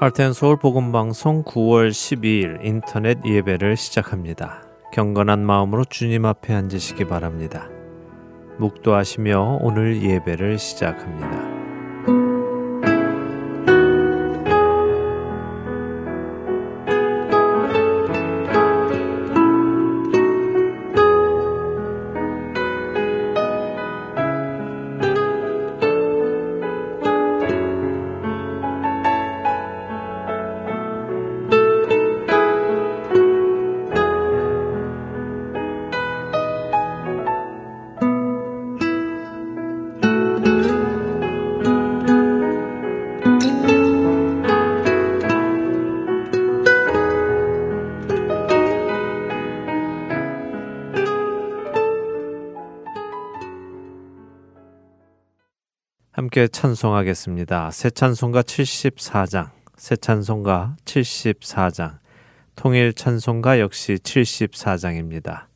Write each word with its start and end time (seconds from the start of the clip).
할텐 0.00 0.32
서울 0.32 0.56
복음 0.56 0.92
방송 0.92 1.44
9월 1.44 1.90
12일 1.90 2.64
인터넷 2.64 3.18
예배를 3.22 3.76
시작합니다. 3.76 4.62
경건한 4.94 5.44
마음으로 5.44 5.84
주님 5.84 6.24
앞에 6.24 6.54
앉으시기 6.54 7.04
바랍니다. 7.04 7.68
묵도하시며 8.56 9.58
오늘 9.60 10.02
예배를 10.02 10.58
시작합니다. 10.58 11.59
함께 56.40 56.48
찬송하겠습니다. 56.48 57.70
새 57.70 57.90
찬송가 57.90 58.40
74장, 58.40 59.50
새 59.76 59.94
찬송가 59.94 60.74
74장, 60.86 61.98
통일 62.56 62.94
찬송가 62.94 63.60
역시 63.60 63.96
74장입니다. 63.96 65.48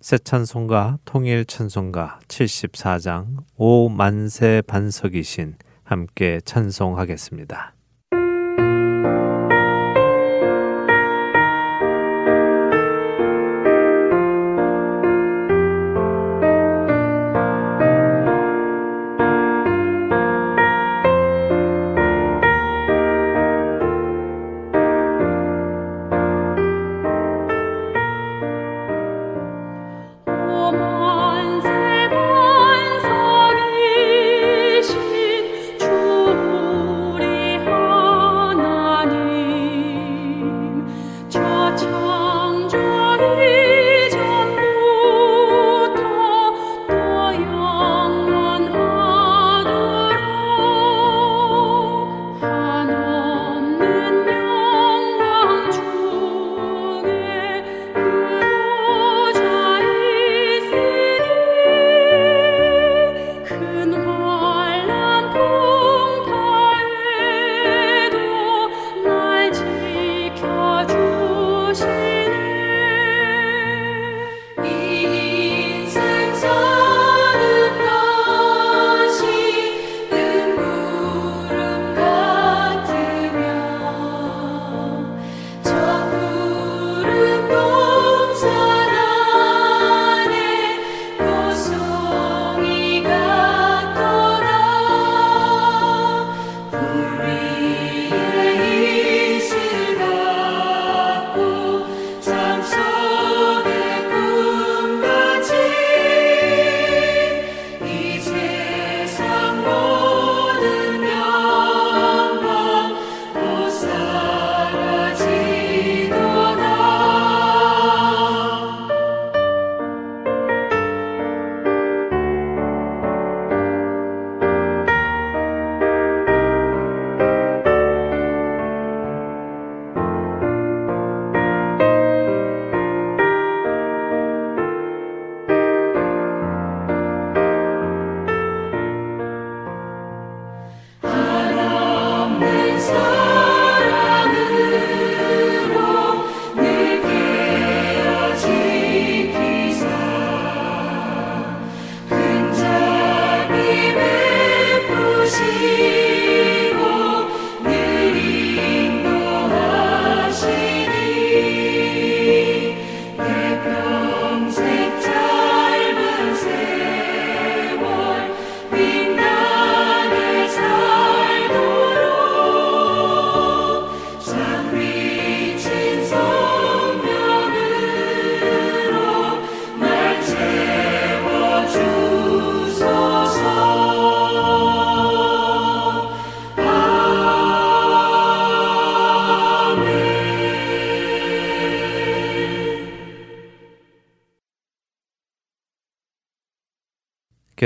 새 0.00 0.18
찬송가, 0.18 0.98
통일 1.04 1.44
찬송가 1.44 2.18
74장, 2.26 3.36
오 3.56 3.88
만세 3.88 4.62
반석이신 4.66 5.54
함께 5.84 6.40
찬송하겠습니다. 6.44 7.74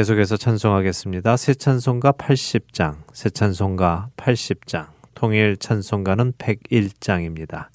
계속해서 0.06 0.36
찬송하겠습니다. 0.36 1.36
새 1.36 1.52
찬송가 1.52 2.12
80장, 2.12 2.98
새 3.12 3.28
찬송가 3.28 4.10
80장, 4.16 4.86
통일 5.16 5.56
찬송가는 5.56 6.34
101장입니다. 6.34 7.70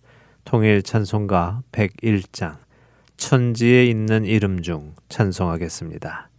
통일 0.45 0.81
찬송가 0.81 1.61
101장, 1.73 2.59
천지에 3.17 3.85
있는 3.85 4.23
이름 4.23 4.61
중 4.61 4.95
찬송하겠습니다. 5.09 6.29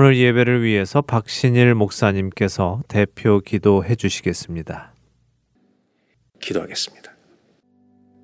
오늘 0.00 0.16
예배를 0.16 0.62
위해서 0.62 1.02
박신일 1.02 1.74
목사님께서 1.74 2.84
대표 2.86 3.40
기도해 3.40 3.96
주시겠습니다. 3.96 4.94
기도하겠습니다. 6.40 7.16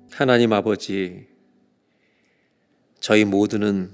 하나님 0.09 0.53
아버지, 0.53 1.27
저희 3.01 3.25
모두는 3.25 3.91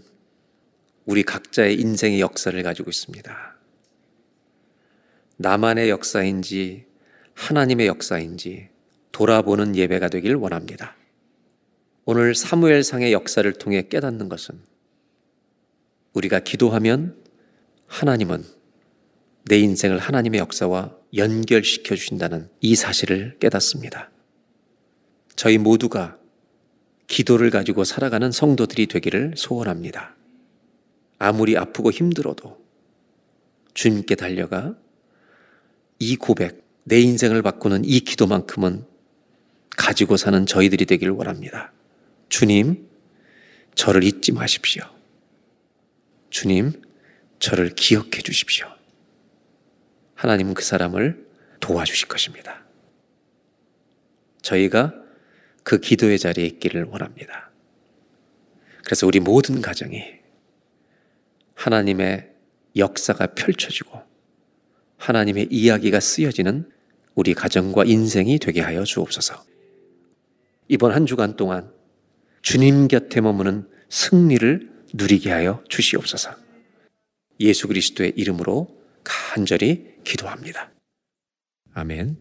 우리 1.08 1.24
각자의 1.24 1.82
인생의 1.82 2.20
역사를 2.20 2.62
가지고 2.62 2.92
있습니다. 2.92 3.56
나만의 5.38 5.90
역사인지 5.90 6.86
하나님의 7.34 7.88
역사인지 7.88 8.70
돌아보는 9.12 9.76
예배가 9.76 10.10
되길 10.10 10.36
원합니다. 10.36 10.96
오늘 12.06 12.36
사무엘상의 12.36 13.12
역사를 13.12 13.52
통해 13.54 13.88
깨닫는 13.90 14.30
것은 14.30 14.62
우리가 16.14 16.42
기도하면 16.42 17.20
하나님은 17.92 18.46
내 19.50 19.60
인생을 19.60 20.00
하나님의 20.00 20.40
역사와 20.40 20.96
연결시켜 21.18 21.96
주신다는 21.96 22.50
이 22.62 22.74
사실을 22.76 23.38
깨닫습니다. 23.40 24.10
저희 25.36 25.58
모두가 25.58 26.18
기도를 27.08 27.50
가지고 27.50 27.84
살아가는 27.84 28.32
성도들이 28.32 28.88
되기를 28.88 29.34
소원합니다. 29.36 30.16
아무리 31.20 31.58
아프고 31.58 31.92
힘들어도 31.92 32.64
주님께 33.74 34.16
달려가 34.16 34.78
이 36.00 36.16
고백, 36.16 36.64
내 36.86 37.02
인생을 37.02 37.42
바꾸는 37.42 37.84
이 37.84 38.00
기도만큼은 38.00 38.86
가지고 39.72 40.16
사는 40.16 40.46
저희들이 40.46 40.86
되기를 40.86 41.12
원합니다. 41.12 41.74
주님, 42.30 42.88
저를 43.76 44.06
잊지 44.06 44.32
마십시오. 44.32 44.84
주님, 46.30 46.72
저를 47.42 47.70
기억해 47.76 48.22
주십시오. 48.24 48.68
하나님은 50.14 50.54
그 50.54 50.64
사람을 50.64 51.28
도와주실 51.60 52.08
것입니다. 52.08 52.64
저희가 54.44 54.94
그 55.64 55.80
기도의 55.80 56.20
자리에 56.20 56.46
있기를 56.46 56.84
원합니다. 56.86 57.52
그래서 58.86 59.08
우리 59.08 59.20
모든 59.20 59.60
가정이 59.62 60.04
하나님의 61.56 62.32
역사가 62.76 63.34
펼쳐지고 63.34 64.02
하나님의 64.98 65.48
이야기가 65.50 66.00
쓰여지는 66.00 66.70
우리 67.16 67.34
가정과 67.34 67.86
인생이 67.86 68.38
되게 68.38 68.62
하여 68.62 68.84
주옵소서. 68.84 69.44
이번 70.68 70.92
한 70.92 71.08
주간 71.08 71.36
동안 71.36 71.72
주님 72.44 72.88
곁에 72.88 73.20
머무는 73.20 73.68
승리를 73.90 74.72
누리게 74.94 75.32
하여 75.32 75.64
주시옵소서. 75.70 76.51
예수 77.42 77.68
그리스도의 77.68 78.14
이름으로 78.16 78.68
간절히 79.04 79.96
기도합니다. 80.04 80.72
아멘. 81.74 82.18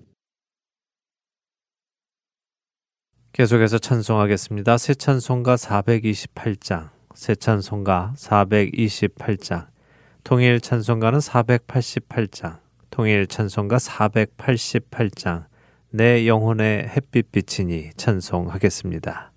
계속해서 3.33 3.79
찬송하겠습니다. 3.79 4.77
새 4.79 4.95
찬송가 4.95 5.57
428장, 5.57 6.91
새 7.15 7.35
찬송가 7.35 8.15
428장, 8.17 9.69
통일 10.25 10.61
찬송가는 10.61 11.19
488장, 11.19 12.61
통일 12.91 13.27
찬송가 13.27 13.77
488장, 13.77 15.47
내 15.91 16.27
영혼의 16.27 16.89
햇빛 16.89 17.31
빛이니 17.33 17.91
찬송하겠습니다. 17.97 19.30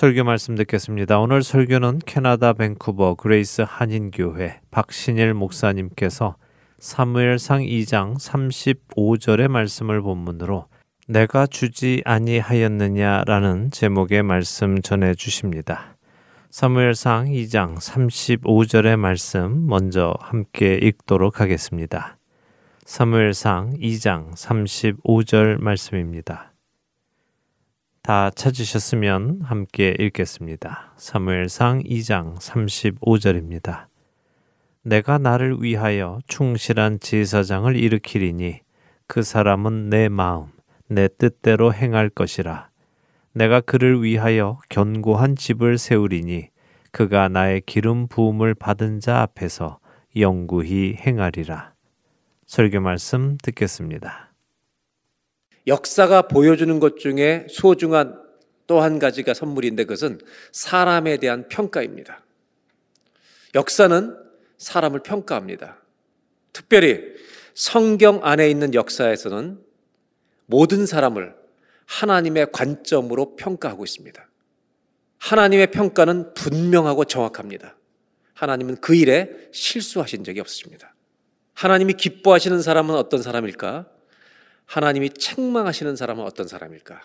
설교 0.00 0.24
말씀 0.24 0.54
듣겠습니다. 0.54 1.20
오늘 1.20 1.42
설교는 1.42 1.98
캐나다 2.06 2.54
밴쿠버 2.54 3.16
그레이스 3.16 3.64
한인교회 3.68 4.62
박신일 4.70 5.34
목사님께서 5.34 6.36
사무엘상 6.78 7.60
2장 7.60 8.16
35절의 8.18 9.48
말씀을 9.48 10.00
본문으로 10.00 10.68
내가 11.06 11.46
주지 11.46 12.00
아니하였느냐라는 12.06 13.72
제목의 13.72 14.22
말씀 14.22 14.80
전해 14.80 15.14
주십니다. 15.14 15.98
사무엘상 16.48 17.26
2장 17.26 17.76
35절의 17.76 18.96
말씀 18.96 19.66
먼저 19.66 20.14
함께 20.18 20.78
읽도록 20.80 21.42
하겠습니다. 21.42 22.16
사무엘상 22.86 23.74
2장 23.74 24.32
35절 24.32 25.60
말씀입니다. 25.60 26.49
다 28.02 28.30
찾으셨으면 28.30 29.42
함께 29.42 29.94
읽겠습니다. 29.98 30.94
사무엘상 30.96 31.82
2장 31.82 32.38
35절입니다. 32.38 33.86
내가 34.82 35.18
나를 35.18 35.62
위하여 35.62 36.18
충실한 36.26 37.00
제사장을 37.00 37.76
일으키리니 37.76 38.60
그 39.06 39.22
사람은 39.22 39.90
내 39.90 40.08
마음, 40.08 40.46
내 40.88 41.08
뜻대로 41.08 41.74
행할 41.74 42.08
것이라. 42.08 42.70
내가 43.34 43.60
그를 43.60 44.02
위하여 44.02 44.58
견고한 44.70 45.36
집을 45.36 45.76
세우리니 45.76 46.48
그가 46.92 47.28
나의 47.28 47.60
기름 47.66 48.08
부음을 48.08 48.54
받은 48.54 49.00
자 49.00 49.20
앞에서 49.20 49.78
영구히 50.16 50.96
행하리라. 50.98 51.74
설교 52.46 52.80
말씀 52.80 53.36
듣겠습니다. 53.42 54.29
역사가 55.70 56.22
보여주는 56.22 56.78
것 56.78 56.98
중에 56.98 57.46
소중한 57.48 58.20
또 58.66 58.80
한 58.80 59.00
가지가 59.00 59.34
선물인데 59.34 59.82
그것은 59.82 60.20
사람에 60.52 61.16
대한 61.16 61.48
평가입니다. 61.48 62.22
역사는 63.56 64.16
사람을 64.58 65.02
평가합니다. 65.02 65.78
특별히 66.52 67.00
성경 67.52 68.24
안에 68.24 68.48
있는 68.48 68.72
역사에서는 68.72 69.58
모든 70.46 70.86
사람을 70.86 71.34
하나님의 71.86 72.52
관점으로 72.52 73.34
평가하고 73.34 73.82
있습니다. 73.82 74.28
하나님의 75.18 75.72
평가는 75.72 76.34
분명하고 76.34 77.06
정확합니다. 77.06 77.76
하나님은 78.34 78.76
그 78.76 78.94
일에 78.94 79.48
실수하신 79.52 80.22
적이 80.22 80.40
없으십니다. 80.40 80.94
하나님이 81.54 81.94
기뻐하시는 81.94 82.62
사람은 82.62 82.94
어떤 82.94 83.20
사람일까? 83.20 83.86
하나님이 84.70 85.10
책망하시는 85.10 85.96
사람은 85.96 86.22
어떤 86.24 86.46
사람일까? 86.46 87.02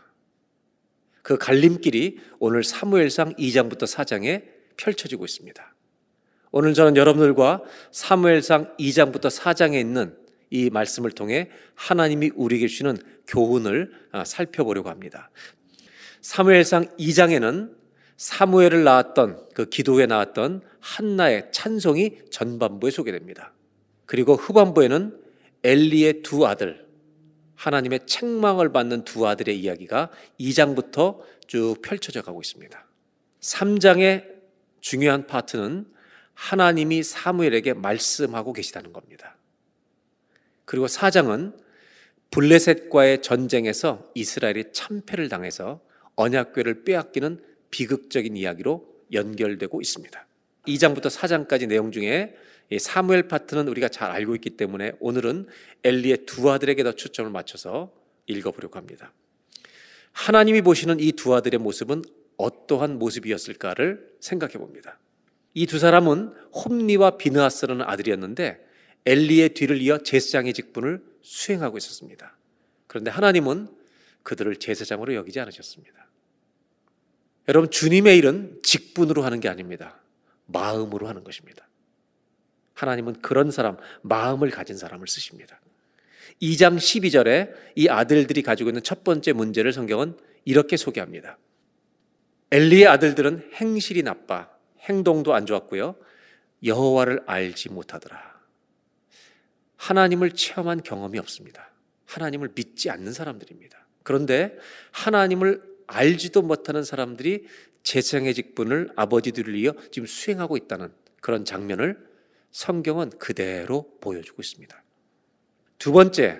그 1.23 1.39
갈림길이 1.39 2.19
오늘 2.37 2.63
사무엘상 2.63 3.33
2장부터 3.33 3.87
4장에 3.87 4.43
펼쳐지고 4.77 5.25
있습니다. 5.25 5.75
오늘 6.51 6.75
저는 6.75 6.95
여러분들과 6.95 7.63
사무엘상 7.91 8.75
2장부터 8.77 9.31
4장에 9.31 9.79
있는 9.79 10.15
이 10.51 10.69
말씀을 10.69 11.09
통해 11.09 11.49
하나님이 11.73 12.33
우리에게 12.35 12.67
주시는 12.67 12.97
교훈을 13.27 13.91
아, 14.11 14.23
살펴보려고 14.23 14.89
합니다. 14.89 15.31
사무엘상 16.21 16.95
2장에는 16.99 17.75
사무엘을 18.17 18.83
낳았던 18.83 19.49
그 19.55 19.65
기도에 19.69 20.05
나왔던 20.05 20.61
한나의 20.81 21.47
찬송이 21.51 22.29
전반부에 22.29 22.91
소개됩니다. 22.91 23.53
그리고 24.05 24.35
후반부에는 24.35 25.19
엘리의 25.63 26.21
두 26.21 26.45
아들, 26.45 26.84
하나님의 27.55 28.01
책망을 28.05 28.71
받는 28.71 29.05
두 29.05 29.27
아들의 29.27 29.59
이야기가 29.59 30.11
2장부터 30.39 31.21
쭉 31.47 31.75
펼쳐져 31.81 32.21
가고 32.21 32.41
있습니다. 32.41 32.85
3장의 33.41 34.25
중요한 34.81 35.27
파트는 35.27 35.85
하나님이 36.33 37.03
사무엘에게 37.03 37.73
말씀하고 37.73 38.53
계시다는 38.53 38.93
겁니다. 38.93 39.37
그리고 40.65 40.87
4장은 40.87 41.55
블레셋과의 42.31 43.21
전쟁에서 43.21 44.09
이스라엘이 44.13 44.73
참패를 44.73 45.29
당해서 45.29 45.81
언약궤를 46.15 46.83
빼앗기는 46.83 47.41
비극적인 47.71 48.35
이야기로 48.35 48.85
연결되고 49.13 49.79
있습니다. 49.79 50.27
2장부터 50.67 51.09
4장까지 51.09 51.67
내용 51.67 51.91
중에 51.91 52.35
이 52.69 52.79
사무엘 52.79 53.27
파트는 53.27 53.67
우리가 53.67 53.89
잘 53.89 54.11
알고 54.11 54.35
있기 54.35 54.51
때문에 54.51 54.93
오늘은 54.99 55.47
엘리의 55.83 56.25
두 56.25 56.51
아들에게 56.51 56.83
더 56.83 56.93
초점을 56.93 57.29
맞춰서 57.31 57.93
읽어보려고 58.27 58.77
합니다. 58.77 59.13
하나님이 60.11 60.61
보시는 60.61 60.99
이 60.99 61.11
두 61.11 61.35
아들의 61.35 61.59
모습은 61.59 62.03
어떠한 62.37 62.97
모습이었을까를 62.99 64.09
생각해 64.19 64.53
봅니다. 64.53 64.99
이 65.53 65.65
두 65.67 65.79
사람은 65.79 66.33
홈리와 66.53 67.17
비느하스라는 67.17 67.85
아들이었는데 67.85 68.65
엘리의 69.05 69.49
뒤를 69.53 69.81
이어 69.81 69.99
제사장의 69.99 70.53
직분을 70.53 71.03
수행하고 71.21 71.77
있었습니다. 71.77 72.35
그런데 72.87 73.11
하나님은 73.11 73.67
그들을 74.23 74.55
제사장으로 74.55 75.13
여기지 75.13 75.39
않으셨습니다. 75.39 76.07
여러분 77.47 77.69
주님의 77.69 78.17
일은 78.17 78.59
직분으로 78.63 79.21
하는 79.21 79.39
게 79.39 79.49
아닙니다. 79.49 80.01
마음으로 80.47 81.07
하는 81.07 81.23
것입니다. 81.23 81.64
하나님은 82.75 83.21
그런 83.21 83.51
사람, 83.51 83.77
마음을 84.03 84.51
가진 84.51 84.77
사람을 84.77 85.07
쓰십니다. 85.07 85.59
2장 86.41 86.77
12절에 86.77 87.53
이 87.75 87.87
아들들이 87.87 88.41
가지고 88.41 88.69
있는 88.69 88.83
첫 88.83 89.03
번째 89.03 89.33
문제를 89.33 89.73
성경은 89.73 90.17
이렇게 90.43 90.77
소개합니다. 90.77 91.37
엘리의 92.51 92.87
아들들은 92.87 93.51
행실이 93.53 94.03
나빠, 94.03 94.49
행동도 94.81 95.33
안 95.33 95.45
좋았고요. 95.45 95.95
여호와를 96.63 97.23
알지 97.25 97.69
못하더라. 97.69 98.35
하나님을 99.77 100.31
체험한 100.31 100.83
경험이 100.83 101.19
없습니다. 101.19 101.71
하나님을 102.05 102.51
믿지 102.53 102.89
않는 102.89 103.13
사람들입니다. 103.13 103.85
그런데 104.03 104.55
하나님을 104.91 105.63
알지도 105.87 106.41
못하는 106.41 106.83
사람들이 106.83 107.47
제사장의 107.83 108.33
직분을 108.33 108.89
아버지들을 108.95 109.55
이어 109.55 109.73
지금 109.91 110.05
수행하고 110.07 110.57
있다는 110.57 110.91
그런 111.21 111.45
장면을 111.45 112.14
성경은 112.55 113.09
그대로 113.19 113.85
보여주고 113.99 114.41
있습니다. 114.41 114.81
두 115.77 115.91
번째, 115.91 116.39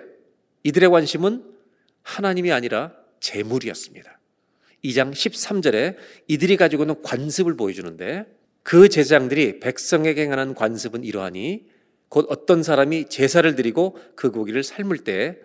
이들의 0.62 0.88
관심은 0.88 1.44
하나님이 2.00 2.52
아니라 2.52 2.94
재물이었습니다. 3.20 4.18
2장 4.82 5.12
13절에 5.12 5.96
이들이 6.26 6.56
가지고 6.56 6.84
있는 6.84 7.02
관습을 7.02 7.54
보여주는데 7.54 8.24
그 8.62 8.88
제사장들이 8.88 9.60
백성에게 9.60 10.22
행하는 10.22 10.54
관습은 10.54 11.04
이러하니 11.04 11.66
곧 12.08 12.26
어떤 12.30 12.62
사람이 12.62 13.10
제사를 13.10 13.54
드리고 13.54 13.98
그 14.14 14.30
고기를 14.30 14.62
삶을 14.62 15.00
때 15.00 15.38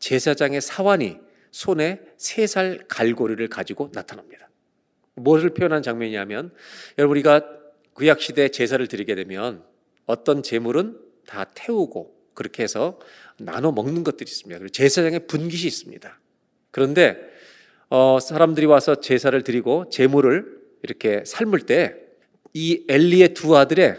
제사장의 0.00 0.60
사환이 0.60 1.18
손에 1.52 2.00
세 2.16 2.46
살 2.46 2.80
갈고리를 2.88 3.46
가지고 3.46 3.92
나타납니다. 3.92 4.50
무엇을 5.14 5.50
표현한 5.50 5.82
장면이냐면 5.84 6.52
여러분 6.98 7.16
우리가 7.16 7.48
구약 7.92 8.20
시대 8.20 8.48
제사를 8.48 8.84
드리게 8.88 9.14
되면 9.14 9.68
어떤 10.08 10.42
제물은 10.42 10.98
다 11.26 11.44
태우고 11.54 12.16
그렇게 12.34 12.64
해서 12.64 12.98
나눠 13.38 13.70
먹는 13.70 14.02
것들이 14.02 14.28
있습니다. 14.28 14.58
그리고 14.58 14.72
제사장의 14.72 15.28
분깃이 15.28 15.66
있습니다. 15.66 16.18
그런데 16.72 17.16
어, 17.88 18.18
사람들이 18.20 18.66
와서 18.66 18.96
제사를 18.96 19.40
드리고 19.44 19.88
제물을 19.90 20.58
이렇게 20.82 21.22
삶을 21.24 21.60
때 21.60 22.08
이 22.58 22.84
엘리의 22.88 23.34
두 23.34 23.56
아들의 23.56 23.96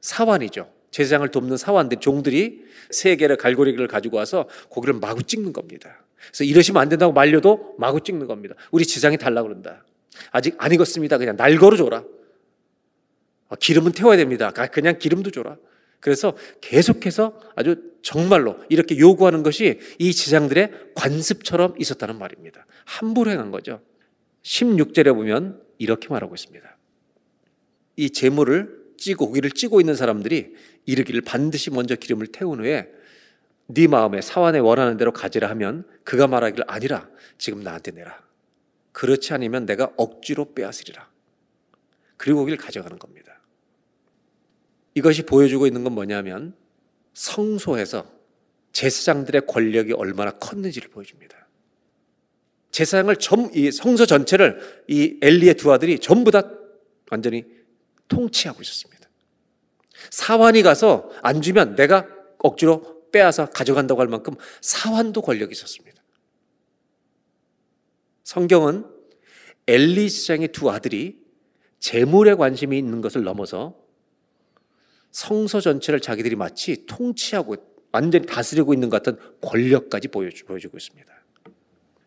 사환이죠. 0.00 0.70
제사장을 0.90 1.28
돕는 1.30 1.56
사환들 1.56 2.00
종들이 2.00 2.62
세 2.90 3.16
개의 3.16 3.36
갈고리를 3.36 3.86
가지고 3.88 4.18
와서 4.18 4.48
고기를 4.68 4.94
마구 4.94 5.22
찍는 5.22 5.52
겁니다. 5.52 6.04
그래서 6.28 6.44
이러시면 6.44 6.82
안 6.82 6.88
된다고 6.88 7.12
말려도 7.12 7.76
마구 7.78 8.02
찍는 8.02 8.26
겁니다. 8.26 8.54
우리 8.70 8.84
제장이 8.84 9.16
달라 9.16 9.42
그런다. 9.42 9.84
아직 10.30 10.54
안 10.58 10.72
익었습니다. 10.72 11.16
그냥 11.18 11.36
날거로 11.36 11.76
줘라. 11.76 12.04
아, 13.52 13.56
기름은 13.60 13.92
태워야 13.92 14.16
됩니다. 14.16 14.50
아, 14.56 14.66
그냥 14.66 14.98
기름도 14.98 15.30
줘라. 15.30 15.58
그래서 16.00 16.36
계속해서 16.62 17.38
아주 17.54 17.92
정말로 18.02 18.56
이렇게 18.70 18.98
요구하는 18.98 19.42
것이 19.42 19.78
이 19.98 20.12
제장들의 20.12 20.92
관습처럼 20.94 21.74
있었다는 21.78 22.18
말입니다. 22.18 22.66
함부로 22.86 23.30
행한 23.30 23.50
거죠. 23.50 23.80
16절에 24.42 25.14
보면 25.14 25.62
이렇게 25.78 26.08
말하고 26.08 26.34
있습니다. 26.34 26.76
이 27.96 28.10
재물을 28.10 28.82
찌고 28.96 29.26
고기를 29.26 29.50
찌고 29.50 29.80
있는 29.80 29.94
사람들이 29.94 30.54
이르기를 30.86 31.20
반드시 31.20 31.70
먼저 31.70 31.94
기름을 31.94 32.28
태운 32.28 32.60
후에 32.60 32.90
네 33.66 33.86
마음에 33.86 34.20
사환에 34.22 34.58
원하는 34.58 34.96
대로 34.96 35.12
가지라 35.12 35.48
하면 35.50 35.84
그가 36.04 36.26
말하기를 36.26 36.64
아니라 36.68 37.08
지금 37.38 37.62
나한테 37.62 37.92
내라. 37.92 38.20
그렇지 38.92 39.34
않으면 39.34 39.66
내가 39.66 39.92
억지로 39.96 40.52
빼앗으리라. 40.54 41.08
그리고 42.16 42.40
고기를 42.40 42.56
가져가는 42.56 42.98
겁니다. 42.98 43.41
이것이 44.94 45.22
보여주고 45.22 45.66
있는 45.66 45.84
건 45.84 45.92
뭐냐면 45.92 46.54
성소에서 47.14 48.06
제사장들의 48.72 49.46
권력이 49.46 49.92
얼마나 49.92 50.32
컸는지를 50.32 50.90
보여줍니다. 50.90 51.36
제사장을 52.70 53.14
전, 53.16 53.50
이 53.54 53.70
성소 53.70 54.06
전체를 54.06 54.84
이 54.88 55.18
엘리의 55.20 55.54
두 55.54 55.72
아들이 55.72 55.98
전부 55.98 56.30
다 56.30 56.50
완전히 57.10 57.44
통치하고 58.08 58.62
있었습니다. 58.62 59.08
사환이 60.10 60.62
가서 60.62 61.10
안 61.22 61.42
주면 61.42 61.76
내가 61.76 62.06
억지로 62.38 63.10
빼앗아 63.12 63.46
가져간다고 63.46 64.00
할 64.00 64.08
만큼 64.08 64.34
사환도 64.62 65.20
권력이 65.20 65.52
있었습니다. 65.52 66.02
성경은 68.24 68.86
엘리 69.66 70.08
시장의 70.08 70.48
두 70.48 70.70
아들이 70.70 71.20
재물에 71.78 72.34
관심이 72.34 72.78
있는 72.78 73.00
것을 73.02 73.22
넘어서 73.22 73.81
성서 75.12 75.60
전체를 75.60 76.00
자기들이 76.00 76.36
마치 76.36 76.86
통치하고 76.86 77.56
완전히 77.92 78.26
다스리고 78.26 78.72
있는 78.74 78.88
것 78.88 79.02
같은 79.02 79.22
권력까지 79.42 80.08
보여주, 80.08 80.44
보여주고 80.46 80.78
있습니다. 80.78 81.12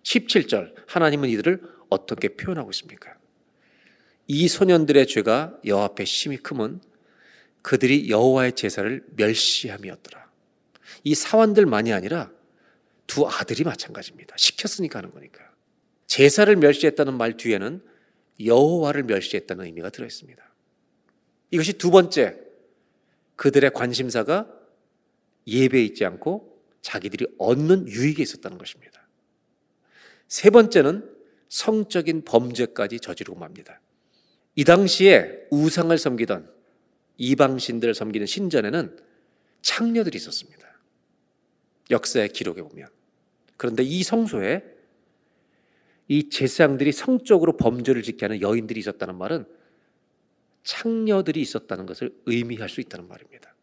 17절 0.03 0.73
하나님은 0.87 1.29
이들을 1.29 1.61
어떻게 1.89 2.29
표현하고 2.29 2.71
있습니까? 2.71 3.15
이 4.27 4.47
소년들의 4.47 5.05
죄가 5.07 5.59
여호와 5.65 5.85
앞에 5.85 6.05
심히 6.05 6.37
크면 6.37 6.81
그들이 7.61 8.09
여호와의 8.09 8.53
제사를 8.53 9.03
멸시함이었더라. 9.15 10.25
이 11.03 11.15
사원들만이 11.15 11.93
아니라 11.93 12.31
두 13.07 13.27
아들이 13.27 13.63
마찬가지입니다. 13.63 14.35
시켰으니까 14.37 14.99
하는 14.99 15.11
거니까. 15.11 15.43
제사를 16.07 16.55
멸시했다는 16.55 17.15
말 17.15 17.37
뒤에는 17.37 17.83
여호와를 18.43 19.03
멸시했다는 19.03 19.65
의미가 19.65 19.91
들어 19.91 20.05
있습니다. 20.05 20.43
이것이 21.51 21.73
두 21.73 21.91
번째 21.91 22.44
그들의 23.35 23.71
관심사가 23.71 24.49
예배에 25.47 25.83
있지 25.83 26.05
않고 26.05 26.61
자기들이 26.81 27.27
얻는 27.37 27.87
유익에 27.87 28.21
있었다는 28.23 28.57
것입니다. 28.57 29.07
세 30.27 30.49
번째는 30.49 31.09
성적인 31.49 32.23
범죄까지 32.23 32.99
저지르고 32.99 33.37
맙니다. 33.37 33.79
이 34.55 34.63
당시에 34.63 35.47
우상을 35.51 35.95
섬기던 35.97 36.49
이방신들을 37.17 37.93
섬기는 37.93 38.27
신전에는 38.27 38.97
창녀들이 39.61 40.17
있었습니다. 40.17 40.65
역사의 41.91 42.29
기록에 42.29 42.61
보면. 42.61 42.87
그런데 43.57 43.83
이 43.83 44.03
성소에 44.03 44.63
이 46.07 46.29
제사장들이 46.29 46.91
성적으로 46.91 47.57
범죄를 47.57 48.03
짓게 48.03 48.25
하는 48.25 48.41
여인들이 48.41 48.79
있었다는 48.79 49.15
말은 49.15 49.45
창녀들이 50.65 51.39
있었다는 51.39 51.85
것을 51.85 52.13
의미할 52.25 52.67
수 52.67 52.81
있다는 52.81 53.07
말입니다. 53.07 53.55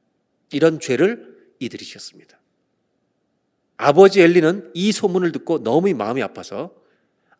이런 0.52 0.80
죄를 0.80 1.54
이들이 1.58 1.84
지었습니다. 1.84 2.38
아버지 3.76 4.20
엘리는 4.20 4.70
이 4.74 4.92
소문을 4.92 5.32
듣고 5.32 5.62
너무 5.62 5.92
마음이 5.92 6.22
아파서 6.22 6.74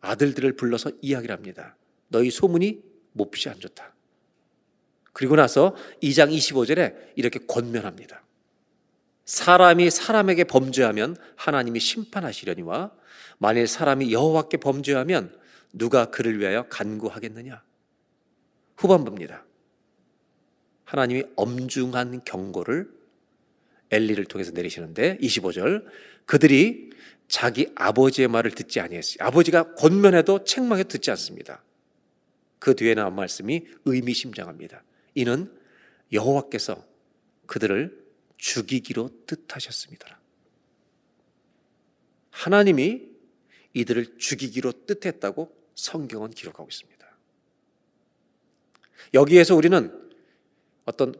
아들들을 0.01 0.55
불러서 0.57 0.91
이야기를 1.01 1.33
합니다. 1.33 1.77
너희 2.09 2.29
소문이 2.29 2.83
몹시 3.13 3.49
안 3.49 3.59
좋다. 3.59 3.93
그리고 5.13 5.35
나서 5.35 5.75
2장 6.01 6.35
25절에 6.35 7.13
이렇게 7.15 7.39
권면합니다. 7.47 8.23
사람이 9.25 9.89
사람에게 9.89 10.43
범죄하면 10.43 11.15
하나님이 11.37 11.79
심판하시려니와 11.79 12.91
만일 13.37 13.67
사람이 13.67 14.11
여호와께 14.11 14.57
범죄하면 14.57 15.39
누가 15.71 16.05
그를 16.05 16.39
위하여 16.39 16.67
간구하겠느냐? 16.67 17.63
후반부입니다. 18.75 19.45
하나님이 20.85 21.23
엄중한 21.35 22.23
경고를 22.23 22.91
엘리를 23.91 24.25
통해서 24.25 24.51
내리시는데 24.51 25.17
25절 25.17 25.85
그들이 26.25 26.91
자기 27.27 27.71
아버지의 27.75 28.27
말을 28.27 28.51
듣지 28.51 28.79
아니했어요. 28.79 29.17
아버지가 29.19 29.75
권면해도 29.75 30.43
책망해도 30.43 30.89
듣지 30.89 31.09
않습니다. 31.11 31.63
그 32.59 32.75
뒤에 32.75 32.93
나온 32.95 33.15
말씀이 33.15 33.65
의미심장합니다. 33.85 34.83
이는 35.15 35.51
여호와께서 36.11 36.85
그들을 37.45 38.03
죽이기로 38.37 39.09
뜻하셨습니다. 39.25 40.19
하나님이 42.29 43.01
이들을 43.73 44.17
죽이기로 44.17 44.85
뜻했다고 44.85 45.55
성경은 45.75 46.31
기록하고 46.31 46.67
있습니다. 46.69 46.93
여기에서 49.13 49.55
우리는 49.55 50.02
어떤 50.85 51.13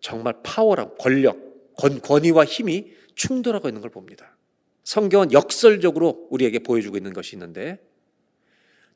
정말 0.00 0.34
파워랑 0.42 0.96
권력, 0.98 1.74
권, 1.76 2.00
권위와 2.00 2.44
힘이 2.44 2.94
충돌하고 3.14 3.68
있는 3.68 3.80
걸 3.80 3.90
봅니다. 3.90 4.36
성경은 4.84 5.32
역설적으로 5.32 6.28
우리에게 6.30 6.58
보여주고 6.58 6.96
있는 6.96 7.12
것이 7.12 7.36
있는데 7.36 7.78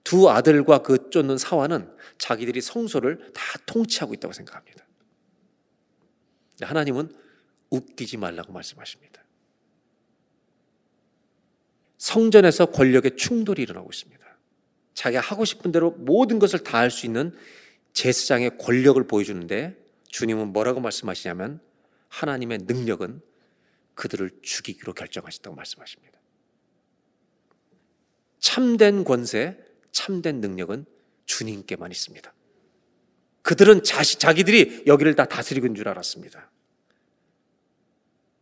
두 0.04 0.28
아들과 0.30 0.78
그 0.82 1.10
쫓는 1.10 1.38
사화는 1.38 1.90
자기들이 2.18 2.60
성소를 2.60 3.32
다 3.32 3.42
통치하고 3.66 4.14
있다고 4.14 4.32
생각합니다. 4.32 4.86
하나님은 6.60 7.14
웃기지 7.70 8.16
말라고 8.16 8.52
말씀하십니다. 8.52 9.22
성전에서 11.98 12.66
권력의 12.66 13.16
충돌이 13.16 13.62
일어나고 13.62 13.90
있습니다. 13.92 14.18
자기가 14.94 15.20
하고 15.22 15.44
싶은 15.44 15.72
대로 15.72 15.90
모든 15.92 16.38
것을 16.38 16.60
다 16.60 16.78
할 16.78 16.90
수 16.90 17.06
있는 17.06 17.34
제사장의 17.98 18.58
권력을 18.58 19.02
보여주는데 19.08 19.76
주님은 20.06 20.52
뭐라고 20.52 20.78
말씀하시냐면 20.78 21.60
하나님의 22.06 22.58
능력은 22.58 23.20
그들을 23.94 24.30
죽이기로 24.40 24.94
결정하셨다고 24.94 25.56
말씀하십니다. 25.56 26.20
참된 28.38 29.02
권세, 29.02 29.58
참된 29.90 30.40
능력은 30.40 30.86
주님께만 31.24 31.90
있습니다. 31.90 32.32
그들은 33.42 33.82
자시, 33.82 34.20
자기들이 34.20 34.84
여기를 34.86 35.16
다 35.16 35.24
다스리고 35.24 35.66
있는 35.66 35.74
줄 35.74 35.88
알았습니다. 35.88 36.52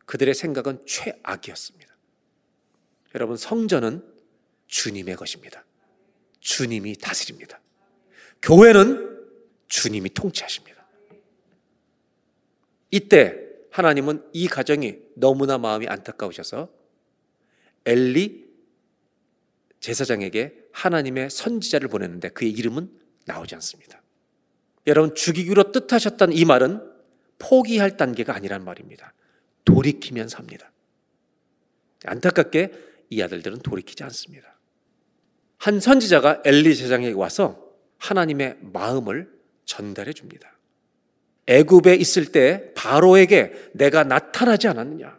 그들의 0.04 0.34
생각은 0.34 0.84
최악이었습니다. 0.86 1.96
여러분, 3.14 3.38
성전은 3.38 4.04
주님의 4.66 5.16
것입니다. 5.16 5.64
주님이 6.40 6.98
다스립니다. 6.98 7.58
교회는 8.42 9.15
주님이 9.68 10.10
통치하십니다. 10.10 10.86
이때 12.90 13.46
하나님은 13.70 14.24
이 14.32 14.48
가정이 14.48 14.96
너무나 15.16 15.58
마음이 15.58 15.86
안타까우셔서 15.86 16.70
엘리 17.84 18.46
제사장에게 19.80 20.68
하나님의 20.72 21.30
선지자를 21.30 21.88
보냈는데 21.88 22.30
그의 22.30 22.50
이름은 22.52 22.90
나오지 23.26 23.54
않습니다. 23.56 24.02
여러분 24.86 25.14
죽이기로 25.14 25.72
뜻하셨던 25.72 26.32
이 26.32 26.44
말은 26.44 26.80
포기할 27.38 27.96
단계가 27.96 28.34
아니란 28.34 28.64
말입니다. 28.64 29.12
돌이키면 29.64 30.28
삽니다. 30.28 30.72
안타깝게 32.04 32.72
이 33.10 33.20
아들들은 33.20 33.58
돌이키지 33.58 34.02
않습니다. 34.04 34.56
한 35.58 35.80
선지자가 35.80 36.42
엘리 36.44 36.74
제사장에게 36.76 37.12
와서 37.12 37.72
하나님의 37.98 38.58
마음을 38.60 39.35
전달해 39.66 40.12
줍니다. 40.12 40.56
애굽에 41.46 41.94
있을 41.96 42.26
때 42.32 42.72
바로에게 42.74 43.70
내가 43.74 44.04
나타나지 44.04 44.68
않았느냐? 44.68 45.18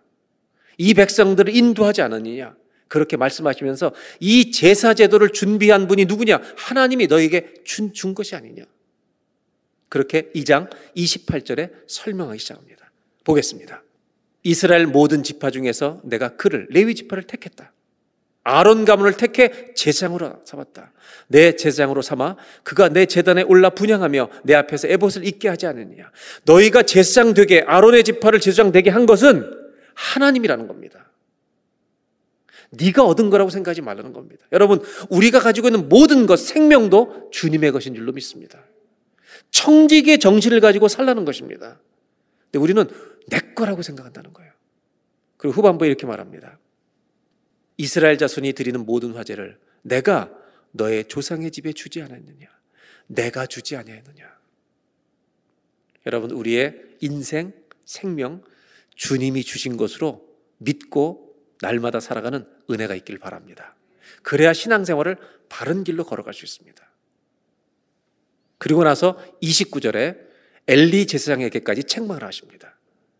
이 0.77 0.93
백성들을 0.93 1.55
인도하지 1.55 2.01
않았느냐? 2.01 2.55
그렇게 2.87 3.17
말씀하시면서 3.17 3.93
이 4.19 4.51
제사 4.51 4.93
제도를 4.93 5.29
준비한 5.29 5.87
분이 5.87 6.05
누구냐? 6.05 6.41
하나님이 6.57 7.07
너에게 7.07 7.53
준, 7.63 7.93
준 7.93 8.13
것이 8.13 8.35
아니냐? 8.35 8.63
그렇게 9.89 10.31
2장 10.35 10.69
28절에 10.95 11.71
설명하기 11.87 12.39
시작합니다. 12.39 12.91
보겠습니다. 13.23 13.83
이스라엘 14.43 14.87
모든 14.87 15.23
지파 15.23 15.51
중에서 15.51 16.01
내가 16.03 16.35
그를 16.35 16.67
레위 16.69 16.95
지파를 16.95 17.23
택했다. 17.23 17.73
아론 18.47 18.85
가문을 18.85 19.17
택해 19.17 19.73
제장으로 19.73 20.41
삼았다. 20.45 20.93
내 21.27 21.57
제장으로 21.57 22.01
삼아 22.01 22.37
그가 22.63 22.87
내 22.87 23.05
제단에 23.05 23.41
올라 23.41 23.71
분양하며 23.71 24.29
내 24.45 24.55
앞에서 24.55 24.87
에봇을 24.87 25.27
입게 25.27 25.49
하지 25.49 25.67
않느냐. 25.67 26.09
너희가 26.45 26.83
제사장 26.83 27.33
되게 27.33 27.59
아론의 27.59 28.05
지파를 28.05 28.39
제사장 28.39 28.71
되게 28.71 28.89
한 28.89 29.05
것은 29.05 29.51
하나님이라는 29.95 30.65
겁니다. 30.65 31.11
네가 32.69 33.03
얻은 33.03 33.29
거라고 33.29 33.49
생각하지 33.49 33.81
말라는 33.81 34.13
겁니다. 34.13 34.45
여러분, 34.53 34.81
우리가 35.09 35.39
가지고 35.41 35.67
있는 35.67 35.89
모든 35.89 36.25
것, 36.25 36.39
생명도 36.39 37.29
주님의 37.31 37.73
것인 37.73 37.95
줄로 37.95 38.13
믿습니다. 38.13 38.59
청지기의 39.51 40.19
정신을 40.19 40.61
가지고 40.61 40.87
살라는 40.87 41.25
것입니다. 41.25 41.79
근데 42.45 42.59
우리는 42.59 42.85
내 43.27 43.39
거라고 43.55 43.81
생각한다는 43.81 44.31
거예요. 44.31 44.51
그리고 45.35 45.53
후반부에 45.53 45.89
이렇게 45.89 46.07
말합니다. 46.07 46.57
이스라엘 47.77 48.17
자손이 48.17 48.53
드리는 48.53 48.85
모든 48.85 49.11
화제를 49.11 49.59
내가 49.83 50.31
너의 50.71 51.05
조상의 51.05 51.51
집에 51.51 51.73
주지 51.73 52.01
않았느냐? 52.01 52.47
내가 53.07 53.45
주지 53.45 53.75
아니했느냐? 53.75 54.25
여러분, 56.05 56.31
우리의 56.31 56.75
인생, 57.01 57.53
생명, 57.85 58.43
주님이 58.95 59.43
주신 59.43 59.77
것으로 59.77 60.27
믿고 60.57 61.35
날마다 61.61 61.99
살아가는 61.99 62.45
은혜가 62.69 62.95
있길 62.95 63.19
바랍니다. 63.19 63.75
그래야 64.23 64.53
신앙생활을 64.53 65.17
바른 65.49 65.83
길로 65.83 66.03
걸어갈 66.03 66.33
수 66.33 66.45
있습니다. 66.45 66.85
그리고 68.57 68.83
나서 68.83 69.17
29절에 69.41 70.17
엘리 70.67 71.07
제사장에게까지 71.07 71.83
책망을 71.83 72.23
하십니다. 72.23 72.75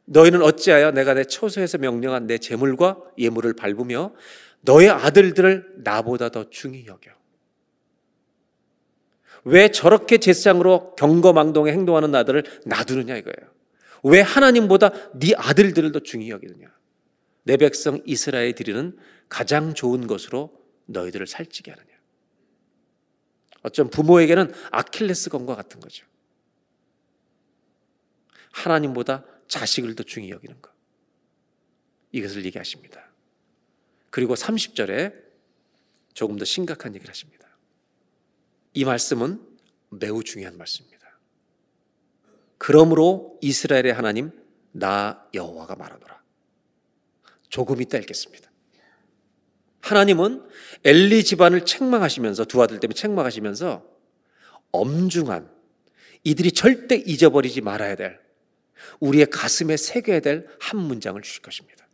너희는 0.06 0.41
어찌하여 0.41 0.91
내가 0.91 1.13
내 1.13 1.26
처소에서 1.26 1.78
명령한 1.78 2.28
내 2.28 2.38
재물과 2.38 2.98
예물을 3.17 3.54
밟으며 3.54 4.13
너의 4.62 4.89
아들들을 4.89 5.76
나보다 5.78 6.30
더 6.30 6.50
중히 6.50 6.86
여겨. 6.86 7.12
왜 9.46 9.70
저렇게 9.72 10.17
제사장으로 10.17 10.96
경거망동에 10.96 11.72
행동하는 11.72 12.13
아들을 12.13 12.43
놔두느냐 12.65 13.15
이거예요. 13.17 13.54
왜 14.04 14.22
하나님보다 14.22 14.91
네 15.17 15.34
아들들을 15.36 15.91
더 15.91 16.00
중히 16.00 16.30
여기느냐. 16.30 16.67
내 17.43 17.56
백성 17.56 18.02
이스라엘 18.06 18.54
드리는 18.54 18.98
가장 19.30 19.74
좋은 19.74 20.06
것으로 20.06 20.52
너희들을 20.86 21.28
살찌게 21.28 21.72
하느냐. 21.72 21.88
어쩜 23.63 23.89
부모에게는 23.89 24.54
아킬레스 24.72 25.30
건과 25.30 25.56
같은 25.56 25.80
거죠. 25.80 26.06
하나님보다 28.52 29.24
자식을 29.48 29.96
더 29.96 30.04
중히 30.04 30.30
여기는 30.30 30.62
것. 30.62 30.72
이것을 32.12 32.46
얘기하십니다. 32.46 33.07
그리고 34.10 34.36
30절에 34.36 35.13
조금 36.13 36.38
더 36.38 36.46
심각한 36.46 36.96
얘기를 36.96 37.10
하십니다. 37.10 37.48
이 38.74 38.86
말씀은 38.86 39.41
매우 39.89 40.24
중요한 40.24 40.58
말씀입니다. 40.58 40.98
그러므로 42.58 43.38
이스라엘의 43.41 43.93
하나님 43.93 44.32
나 44.72 45.28
여호와가 45.34 45.76
말하노라. 45.76 46.22
조금 47.50 47.82
이따 47.82 47.98
읽겠습니다. 47.98 48.52
하나님은 49.82 50.46
엘리 50.84 51.24
집안을 51.24 51.65
책망하시면서 51.65 52.46
두 52.46 52.62
아들 52.62 52.80
때문에 52.80 52.93
책망하시면서 52.96 53.86
엄중한 54.72 55.50
이들이 56.24 56.52
절대 56.52 56.96
잊어버리지 56.96 57.62
말아야 57.62 57.96
될 57.96 58.20
우리의 59.00 59.28
가슴에 59.28 59.78
새겨야 59.78 60.20
될 60.20 60.48
한 60.60 60.80
문장을 60.80 61.20
주실 61.22 61.41
것입니다. 61.41 61.87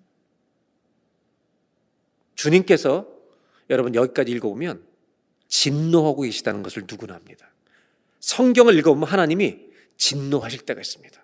주님께서 2.44 3.08
여러분 3.70 3.96
여기까지 3.96 4.32
읽어보면 4.34 4.84
진노하고 5.48 6.24
계시다는 6.24 6.62
것을 6.62 6.84
누구나 6.90 7.16
합니다. 7.16 7.50
성경을 8.20 8.78
읽어보면 8.80 9.08
하나님이 9.08 9.60
진노하실 9.98 10.62
때가 10.62 10.82
있습니다. 10.82 11.22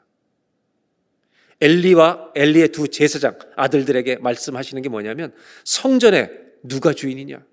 엘리와 1.61 2.31
엘리의 2.35 2.69
두 2.69 2.87
제사장 2.87 3.37
아들들에게 3.57 4.17
말씀하시는 4.17 4.81
게 4.81 4.87
뭐냐면 4.87 5.33
성전에 5.65 6.31
누가 6.63 6.93
주인이냐? 6.93 7.45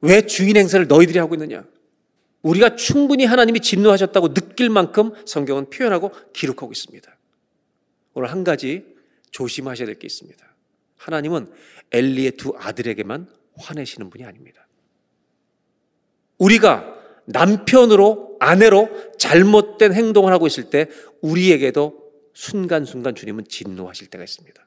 왜 0.00 0.26
주인 0.26 0.56
행세를 0.56 0.86
너희들이 0.86 1.18
하고 1.18 1.34
있느냐? 1.34 1.66
우리가 2.40 2.76
충분히 2.76 3.24
하나님이 3.26 3.60
진노하셨다고 3.60 4.32
느낄 4.32 4.70
만큼 4.70 5.12
성경은 5.26 5.68
표현하고 5.68 6.12
기록하고 6.32 6.72
있습니다. 6.72 7.14
오늘 8.14 8.30
한 8.30 8.42
가지 8.44 8.86
조심하셔야 9.32 9.86
될 9.86 9.98
게 9.98 10.06
있습니다. 10.06 10.53
하나님은 11.04 11.52
엘리의 11.92 12.32
두 12.32 12.54
아들에게만 12.56 13.28
화내시는 13.58 14.08
분이 14.08 14.24
아닙니다. 14.24 14.66
우리가 16.38 16.94
남편으로 17.26 18.38
아내로 18.40 18.88
잘못된 19.18 19.92
행동을 19.92 20.32
하고 20.32 20.46
있을 20.46 20.70
때 20.70 20.88
우리에게도 21.20 22.12
순간순간 22.32 23.14
주님은 23.14 23.44
진노하실 23.48 24.08
때가 24.08 24.24
있습니다. 24.24 24.66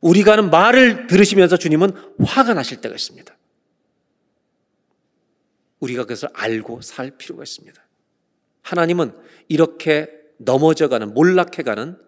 우리가 0.00 0.32
하는 0.32 0.50
말을 0.50 1.06
들으시면서 1.06 1.58
주님은 1.58 1.90
화가 2.24 2.54
나실 2.54 2.80
때가 2.80 2.94
있습니다. 2.94 3.36
우리가 5.80 6.04
그것을 6.04 6.30
알고 6.32 6.80
살 6.80 7.12
필요가 7.18 7.42
있습니다. 7.42 7.80
하나님은 8.62 9.12
이렇게 9.48 10.10
넘어져가는, 10.38 11.12
몰락해가는 11.12 11.98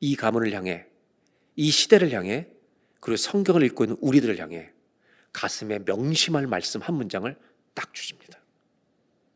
이 0.00 0.16
가문을 0.16 0.52
향해, 0.52 0.86
이 1.56 1.70
시대를 1.70 2.12
향해, 2.12 2.48
그리고 3.00 3.16
성경을 3.16 3.62
읽고 3.64 3.84
있는 3.84 3.96
우리들을 4.00 4.38
향해 4.38 4.70
가슴에 5.32 5.80
명심할 5.80 6.46
말씀 6.46 6.80
한 6.80 6.94
문장을 6.94 7.36
딱 7.74 7.92
주십니다. 7.94 8.38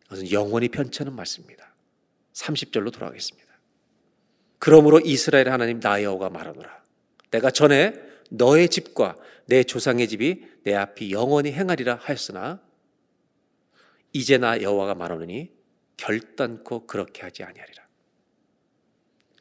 그것은 0.05 0.31
영원히 0.31 0.69
편찮은 0.69 1.15
말씀입니다. 1.15 1.75
30절로 2.33 2.93
돌아가겠습니다. 2.93 3.49
그러므로 4.59 5.01
이스라엘 5.01 5.51
하나님 5.51 5.81
나 5.81 6.03
여호가 6.03 6.31
말하노라. 6.31 6.83
내가 7.31 7.51
전에 7.51 7.95
너의 8.31 8.69
집과 8.69 9.17
내 9.47 9.63
조상의 9.63 10.09
집이 10.09 10.47
내 10.65 10.75
앞이 10.75 11.13
영원히 11.13 11.53
행하리라 11.53 11.97
하였으나 11.97 12.61
이제 14.13 14.39
나 14.39 14.61
여호와가 14.61 14.95
말하노니 14.95 15.53
결단코 15.97 16.87
그렇게 16.87 17.23
하지 17.23 17.45
아니하리라. 17.45 17.87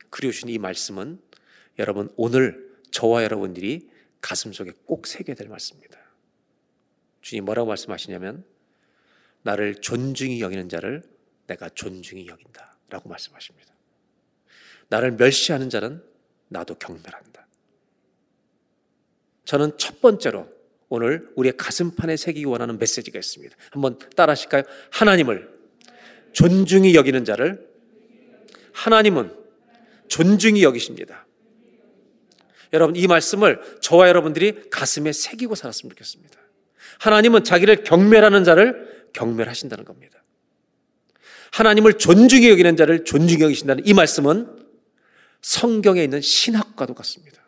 그리우신 0.10 0.50
이 0.50 0.58
말씀은 0.58 1.20
여러분 1.80 2.10
오늘 2.15 2.69
저와 2.91 3.23
여러분들이 3.23 3.89
가슴 4.21 4.52
속에 4.54 4.71
꼭 4.86 5.08
새겨야 5.08 5.36
될 5.36 5.47
말씀입니다. 5.47 5.97
주님 7.21 7.45
뭐라고 7.45 7.67
말씀하시냐면 7.67 8.43
나를 9.43 9.75
존중히 9.75 10.41
여기는 10.41 10.69
자를 10.69 11.04
내가 11.47 11.69
존중히 11.69 12.28
여긴다 12.28 12.78
라고 12.89 13.10
말씀하십니다. 13.10 13.73
나를 14.89 15.12
멸시하는 15.13 15.69
자는 15.69 16.04
나도 16.47 16.75
경멸한다. 16.75 17.47
저는 19.45 19.78
첫 19.78 20.02
번째로 20.02 20.47
오늘 20.89 21.32
우리의 21.36 21.56
가슴판에 21.56 22.17
새기기 22.17 22.45
원하는 22.45 22.78
메시지가 22.80 23.17
있습니다. 23.17 23.56
한번 23.71 23.99
따라 24.15 24.32
하실까요? 24.32 24.63
하나님을 24.91 25.60
존중히 26.34 26.95
여기는 26.95 27.25
자를 27.25 27.69
하나님은 28.73 29.36
존중히 30.08 30.63
여기십니다. 30.63 31.28
여러분 32.74 32.96
이 32.96 33.08
말씀을 33.08 33.62
저와 33.82 34.08
여러분들이 34.08 34.70
가슴에 34.70 35.12
새기고 35.12 35.56
살았으면 35.56 35.92
좋겠습니다. 35.92 36.40
하나님은 37.00 37.44
자기를 37.44 37.84
경멸하는 37.84 38.44
자를 38.44 39.10
경멸하신다는 39.14 39.86
겁니다. 39.86 40.24
하나님을 41.52 41.94
존중히 41.94 42.50
여기는 42.50 42.76
자를 42.76 43.06
존중히 43.06 43.44
여기신다는 43.44 43.86
이 43.86 43.94
말씀은 43.94 44.68
성경에 45.42 46.04
있는 46.04 46.22
신학과도 46.22 46.94
같습니다. 46.94 47.42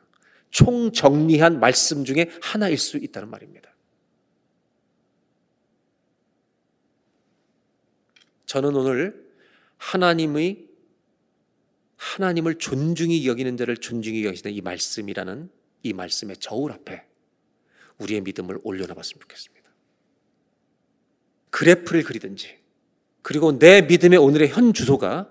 총정리한 0.50 1.60
말씀 1.60 2.04
중에 2.04 2.30
하나일 2.42 2.78
수 2.78 2.98
있다는 2.98 3.30
말입니다. 3.30 3.70
저는 8.46 8.76
오늘 8.76 9.32
하나님의 9.78 10.68
하나님을 12.02 12.56
존중히 12.56 13.28
여기는 13.28 13.58
자를 13.58 13.78
존중히 13.78 14.26
여기시는 14.26 14.56
이 14.56 14.62
말씀이라는 14.62 15.52
이 15.84 15.94
말씀의 15.94 16.38
저울 16.38 16.72
앞에 16.72 17.06
우리의 18.00 18.22
믿음을 18.22 18.60
올려놔 18.64 18.96
봤으면 18.96 19.22
좋겠습니다. 19.22 19.70
그래프를 21.52 22.02
그리든지 22.02 22.58
그리고 23.22 23.60
내 23.60 23.84
믿음의 23.84 24.18
오늘의 24.18 24.50
현 24.50 24.74
주소가 24.74 25.30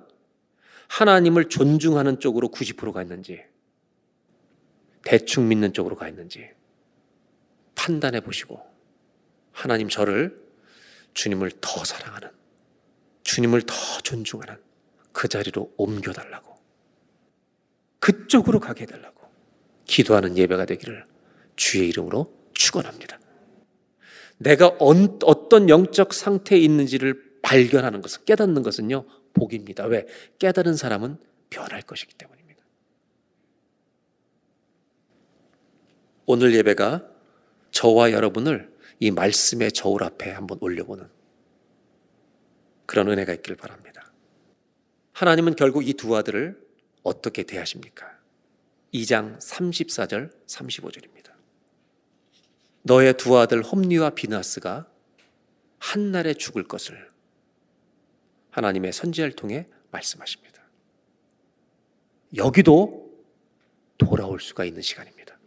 하나님을 0.87 1.49
존중하는 1.49 2.21
쪽으로 2.21 2.49
90%가 2.49 3.03
있는지, 3.03 3.43
대충 5.05 5.49
믿는 5.49 5.73
쪽으로 5.73 5.97
가 5.97 6.09
있는지 6.09 6.51
판단해 7.75 8.21
보시고 8.21 8.61
하나님 9.51 9.89
저를 9.89 10.41
주님을 11.15 11.51
더 11.61 11.85
사랑하는, 11.85 12.31
주님을 13.25 13.63
더 13.63 13.75
존중하는 14.03 14.57
그 15.13 15.27
자리로 15.27 15.75
옮겨달라고, 15.77 16.50
그쪽으로 18.13 18.61
가게 18.61 18.83
해달라고 18.83 19.21
기도하는 19.85 20.37
예배가 20.37 20.67
되기를 20.67 21.05
주의 21.57 21.89
이름으로 21.89 22.33
축원합니다. 22.55 23.19
내가 24.39 24.75
언- 24.79 25.19
어떤 25.25 25.69
영적 25.69 26.15
상태에 26.15 26.59
있는지를 26.59 27.41
발견하는 27.43 28.01
것은 28.01 28.25
깨닫는 28.25 28.63
것은요 28.63 29.05
복입니다. 29.35 29.85
왜 29.87 30.07
깨달은 30.39 30.77
사람은 30.77 31.19
변할 31.51 31.83
것이기 31.83 32.15
때문입니다. 32.15 32.63
오늘 36.27 36.55
예배가 36.55 37.07
저와 37.71 38.13
여러분을 38.13 38.73
이 39.01 39.11
말씀의 39.11 39.73
저울 39.73 40.03
앞에 40.05 40.31
한번 40.31 40.59
올려보는 40.61 41.09
그런 42.87 43.09
은혜가 43.09 43.33
있길 43.35 43.57
바랍니다. 43.57 44.13
하나님은 45.13 45.55
결국 45.57 45.87
이 45.87 45.93
두 45.95 46.17
아들을 46.17 46.61
어떻게 47.03 47.43
대하십니까? 47.43 48.19
2장 48.93 49.39
34절 49.39 50.33
35절입니다. 50.47 51.31
너의 52.83 53.15
두 53.17 53.39
아들 53.39 53.63
홈리와 53.63 54.11
비나스가 54.11 54.89
한날에 55.79 56.35
죽을 56.35 56.65
것을 56.65 57.09
하나님의 58.51 58.93
선지자를 58.93 59.33
통해 59.33 59.67
말씀하십니다. 59.91 60.63
여기도 62.37 63.11
돌아올 63.99 64.41
수가 64.41 64.65
있는 64.65 64.83
시간입니다. 64.83 65.39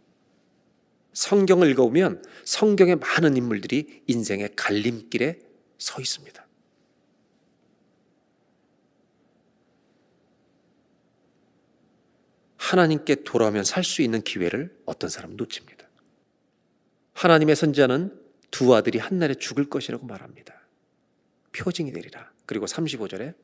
성경을 1.12 1.70
읽어보면 1.70 2.24
성경의 2.44 2.96
많은 2.96 3.36
인물들이 3.36 4.02
인생의 4.06 4.56
갈림길에 4.56 5.38
서 5.78 6.00
있습니다. 6.00 6.43
하나님께 12.64 13.24
돌아오면 13.24 13.64
살 13.64 13.84
수 13.84 14.00
있는 14.00 14.22
기회를 14.22 14.74
어떤 14.86 15.10
사람은 15.10 15.36
놓칩니다. 15.36 15.86
하나님의 17.12 17.56
선지자는 17.56 18.18
두 18.50 18.74
아들이 18.74 18.98
한날에 18.98 19.34
죽을 19.34 19.68
것이라고 19.68 20.06
말합니다. 20.06 20.54
표징이 21.52 21.92
되리라. 21.92 22.32
그리고 22.46 22.64
35절에 22.66 23.34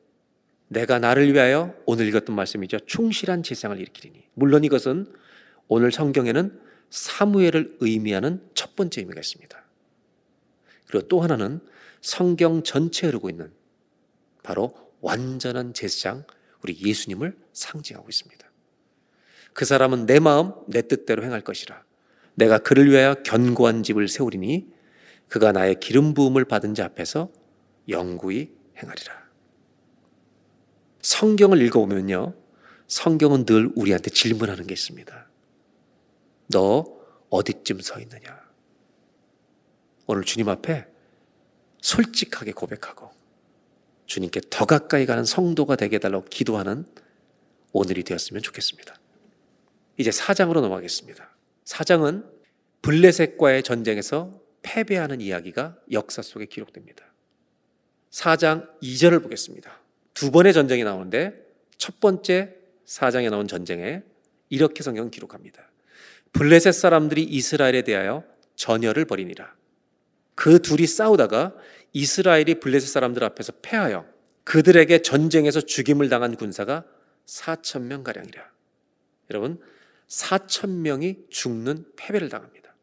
내가 0.69 0.99
나를 0.99 1.31
위하여 1.33 1.75
오늘 1.85 2.07
읽었던 2.07 2.35
말씀이죠. 2.35 2.79
충실한 2.79 3.43
제상을 3.43 3.79
일으키리니. 3.79 4.27
물론 4.33 4.63
이것은 4.63 5.13
오늘 5.67 5.91
성경에는 5.91 6.59
사무엘을 6.89 7.77
의미하는 7.79 8.43
첫 8.55 8.75
번째 8.75 9.01
의미가 9.01 9.19
있습니다. 9.19 9.63
그리고 10.87 11.07
또 11.07 11.21
하나는 11.21 11.59
성경 12.01 12.63
전체에 12.63 13.09
흐르고 13.09 13.29
있는 13.29 13.51
바로 14.43 14.75
완전한 15.01 15.73
제사장 15.73 16.25
우리 16.63 16.77
예수님을 16.81 17.37
상징하고 17.53 18.09
있습니다. 18.09 18.50
그 19.53 19.65
사람은 19.65 20.05
내 20.05 20.19
마음 20.19 20.53
내 20.67 20.81
뜻대로 20.81 21.23
행할 21.23 21.41
것이라. 21.41 21.83
내가 22.35 22.57
그를 22.59 22.89
위하여 22.89 23.15
견고한 23.23 23.83
집을 23.83 24.07
세우리니 24.07 24.71
그가 25.27 25.51
나의 25.51 25.79
기름 25.79 26.13
부음을 26.13 26.45
받은 26.45 26.73
자 26.73 26.85
앞에서 26.85 27.31
영구히 27.89 28.53
행하리라. 28.77 29.21
성경을 31.01 31.61
읽어보면요. 31.61 32.35
성경은 32.87 33.45
늘 33.45 33.71
우리한테 33.75 34.09
질문하는 34.09 34.67
게 34.67 34.73
있습니다. 34.73 35.29
너 36.47 36.85
어디쯤 37.29 37.79
서 37.79 37.99
있느냐? 38.01 38.39
오늘 40.07 40.23
주님 40.23 40.49
앞에 40.49 40.87
솔직하게 41.81 42.51
고백하고 42.51 43.09
주님께 44.05 44.41
더 44.49 44.65
가까이 44.65 45.05
가는 45.05 45.23
성도가 45.23 45.77
되게 45.77 45.95
해달라고 45.95 46.25
기도하는 46.25 46.85
오늘이 47.71 48.03
되었으면 48.03 48.41
좋겠습니다. 48.41 49.00
이제 50.01 50.11
사장으로 50.11 50.61
넘어가겠습니다. 50.61 51.29
사장은 51.63 52.25
블레셋과의 52.81 53.63
전쟁에서 53.63 54.41
패배하는 54.63 55.21
이야기가 55.21 55.77
역사 55.91 56.21
속에 56.21 56.45
기록됩니다. 56.45 57.05
4장 58.11 58.67
2절을 58.81 59.23
보겠습니다. 59.23 59.79
두 60.13 60.31
번의 60.31 60.53
전쟁이 60.53 60.83
나오는데 60.83 61.33
첫 61.77 61.99
번째 61.99 62.55
4장에 62.85 63.29
나온 63.29 63.47
전쟁에 63.47 64.03
이렇게 64.49 64.83
성경은 64.83 65.11
기록합니다. 65.11 65.71
블레셋 66.33 66.73
사람들이 66.73 67.23
이스라엘에 67.23 67.83
대하여 67.83 68.23
전열을 68.55 69.05
벌이니라. 69.05 69.55
그 70.35 70.61
둘이 70.61 70.87
싸우다가 70.87 71.55
이스라엘이 71.93 72.59
블레셋 72.59 72.89
사람들 72.89 73.23
앞에서 73.23 73.53
패하여 73.61 74.05
그들에게 74.43 75.01
전쟁에서 75.01 75.61
죽임을 75.61 76.09
당한 76.09 76.35
군사가 76.35 76.85
4천 77.25 77.83
명 77.83 78.03
가량이라. 78.03 78.51
여러분 79.29 79.61
4천 80.11 80.69
명이 80.69 81.15
죽는 81.29 81.85
패배를 81.95 82.27
당합니다. 82.27 82.75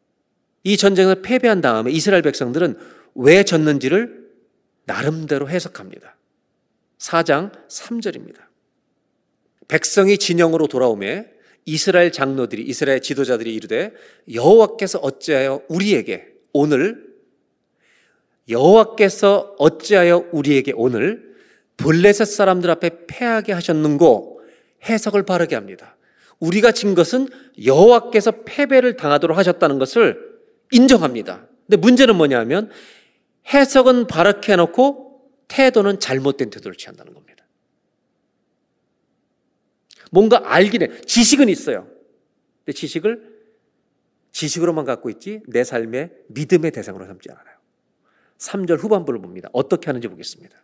이 0.63 0.77
전쟁을 0.77 1.21
패배한 1.21 1.61
다음에 1.61 1.91
이스라엘 1.91 2.23
백성들은 2.23 2.77
왜 3.15 3.43
졌는지를 3.43 4.29
나름대로 4.85 5.47
해석합니다. 5.47 6.17
4장 6.97 7.51
3절입니다. 7.69 8.39
백성이 9.67 10.17
진영으로 10.17 10.67
돌아오매 10.67 11.27
이스라엘 11.65 12.11
장로들이 12.11 12.63
이스라엘 12.63 13.01
지도자들이 13.01 13.53
이르되 13.53 13.93
여호와께서 14.33 14.97
어찌하여 14.99 15.61
우리에게 15.69 16.33
오늘 16.51 17.07
여호와께서 18.49 19.55
어찌하여 19.59 20.29
우리에게 20.31 20.73
오늘 20.75 21.35
블레셋 21.77 22.27
사람들 22.27 22.71
앞에 22.71 23.05
패하게 23.05 23.53
하셨는고 23.53 24.41
해석을 24.83 25.23
바르게 25.23 25.55
합니다. 25.55 25.95
우리가 26.39 26.71
진 26.71 26.95
것은 26.95 27.27
여호와께서 27.63 28.43
패배를 28.43 28.95
당하도록 28.95 29.37
하셨다는 29.37 29.79
것을 29.79 30.39
인정합니다. 30.71 31.47
근데 31.67 31.77
문제는 31.77 32.15
뭐냐면 32.15 32.69
해석은 33.53 34.07
바르게 34.07 34.53
해놓고 34.53 35.21
태도는 35.47 35.99
잘못된 35.99 36.49
태도를 36.49 36.77
취한다는 36.77 37.13
겁니다. 37.13 37.45
뭔가 40.11 40.41
알긴 40.45 40.83
해. 40.83 41.01
지식은 41.01 41.49
있어요. 41.49 41.87
근데 42.65 42.73
지식을 42.77 43.39
지식으로만 44.31 44.85
갖고 44.85 45.09
있지 45.09 45.41
내 45.47 45.63
삶의 45.63 46.11
믿음의 46.29 46.71
대상으로 46.71 47.05
삼지 47.05 47.29
않아요. 47.31 47.57
3절 48.37 48.79
후반부를 48.79 49.21
봅니다. 49.21 49.49
어떻게 49.51 49.87
하는지 49.87 50.07
보겠습니다. 50.07 50.55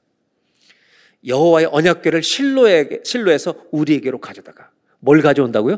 여호와의 1.26 1.68
언약궤를 1.72 2.24
실로에게 2.24 3.02
실로에서 3.04 3.56
우리에게로 3.72 4.20
가져다가 4.20 4.72
뭘 5.06 5.22
가져온다고요? 5.22 5.78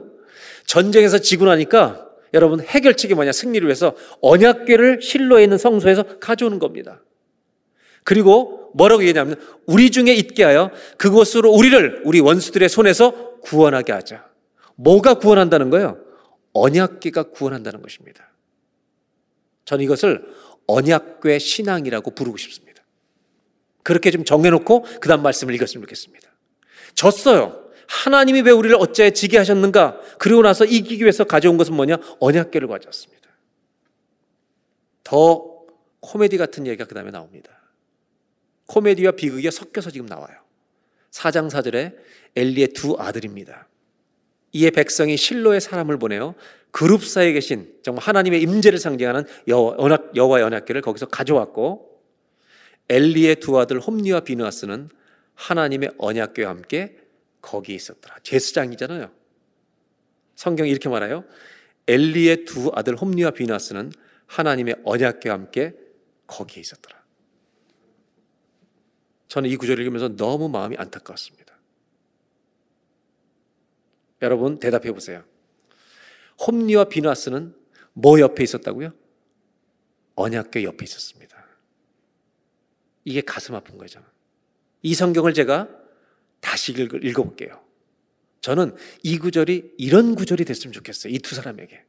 전쟁에서 0.66 1.20
지고 1.20 1.46
나니까 1.46 2.08
여러분 2.34 2.62
해결책이 2.62 3.14
뭐냐 3.14 3.32
승리를 3.34 3.68
위해서 3.68 3.94
언약궤를 4.22 5.02
실로에 5.02 5.44
있는 5.44 5.58
성소에서 5.58 6.20
가져오는 6.20 6.60
겁니다. 6.60 7.04
그리고 8.04 8.72
뭐라고 8.74 9.04
얘기하냐면 9.04 9.40
우리 9.66 9.92
중에 9.92 10.14
있게 10.14 10.44
하여 10.44 10.72
그곳으로 10.98 11.52
우리를 11.52 12.04
우리 12.06 12.22
원수들의 12.22 12.70
손에서 12.70 13.40
구원하게 13.42 13.92
하자. 13.92 14.26
뭐가 14.76 15.16
구원한다는 15.16 15.70
거예요? 15.70 15.98
언약궤가 16.54 17.32
구원한다는 17.32 17.82
것입니다. 17.82 18.32
저는 19.66 19.84
이것을 19.84 20.24
언약궤 20.68 21.40
신앙이라고 21.40 22.12
부르고 22.12 22.38
싶습니다. 22.38 22.82
그렇게 23.84 24.12
좀 24.12 24.24
정해놓고 24.24 24.86
그 25.02 25.10
다음 25.10 25.22
말씀을 25.22 25.54
읽었으면 25.56 25.84
좋겠습니다. 25.84 26.30
졌어요. 26.96 27.67
하나님이 27.88 28.42
왜 28.42 28.52
우리를 28.52 28.76
어찌하여 28.80 29.12
지게 29.12 29.38
하셨는가? 29.38 30.00
그리고 30.20 30.42
나서 30.42 30.66
이기기 30.66 31.04
위해서 31.04 31.24
가져온 31.24 31.58
것은 31.58 31.74
뭐냐? 31.74 31.98
언약궤를 32.20 32.68
가져왔습니다. 32.68 33.30
더 35.04 35.58
코미디 36.02 36.38
같은 36.38 36.68
얘기가 36.68 36.86
그 36.86 36.94
다음에 36.94 37.12
나옵니다. 37.12 37.52
코미디와 38.68 39.14
비극이 39.14 39.50
섞여서 39.50 39.92
지금 39.92 40.06
나와요. 40.06 40.38
4장 41.12 41.50
4절에 41.50 41.96
엘리의 42.36 42.70
두 42.70 42.98
아들입니다. 43.00 43.68
이에 44.52 44.70
백성이 44.70 45.18
실로의 45.18 45.62
사람을 45.62 45.98
보내어 45.98 46.36
그룹 46.72 47.06
사이에 47.06 47.32
계신 47.32 47.74
정말 47.84 48.04
하나님의 48.04 48.42
임재를 48.42 48.80
상징하는 48.80 49.26
여호와 49.48 49.98
여호와의 50.16 50.46
언약궤를 50.46 50.82
거기서 50.82 51.08
가져왔고 51.08 52.02
엘리의 52.90 53.38
두 53.38 53.60
아들 53.60 53.80
홈리와 53.80 54.22
비누아스는 54.22 54.90
하나님의 55.36 55.92
언약궤와 55.98 56.50
함께 56.50 56.98
거기 57.42 57.76
있었더라. 57.76 58.18
제사장이잖아요. 58.24 59.12
성경이 60.36 60.70
이렇게 60.70 60.90
말해요. 60.90 61.24
엘리의 61.88 62.46
두 62.46 62.72
아들 62.76 62.96
홈리와 62.96 63.32
비누아스는 63.32 63.92
하나님의 64.28 64.82
언약궤와 64.84 65.34
함께 65.36 65.74
거기에 66.28 66.62
있었더라. 66.62 66.98
저는 69.28 69.50
이 69.50 69.56
구절을 69.56 69.84
읽으면서 69.84 70.16
너무 70.16 70.50
마음이 70.50 70.76
안타까웠습니다. 70.78 71.58
여러분 74.22 74.60
대답해 74.60 74.92
보세요. 74.92 75.24
홈리와 76.46 76.86
비나스는 76.86 77.56
뭐 77.94 78.20
옆에 78.20 78.44
있었다고요? 78.44 78.94
언약궤 80.16 80.64
옆에 80.64 80.84
있었습니다. 80.84 81.46
이게 83.06 83.22
가슴 83.22 83.56
아픈 83.56 83.78
거죠. 83.78 84.04
이 84.82 84.94
성경을 84.94 85.34
제가 85.34 85.70
다시 86.40 86.72
읽- 86.74 87.04
읽어 87.04 87.24
볼게요. 87.24 87.62
저는 88.42 88.76
이 89.04 89.18
구절이 89.18 89.74
이런 89.78 90.16
구절이 90.16 90.46
됐으면 90.46 90.72
좋겠어요. 90.74 91.14
이 91.14 91.20
두 91.20 91.36
사람에게. 91.36 91.84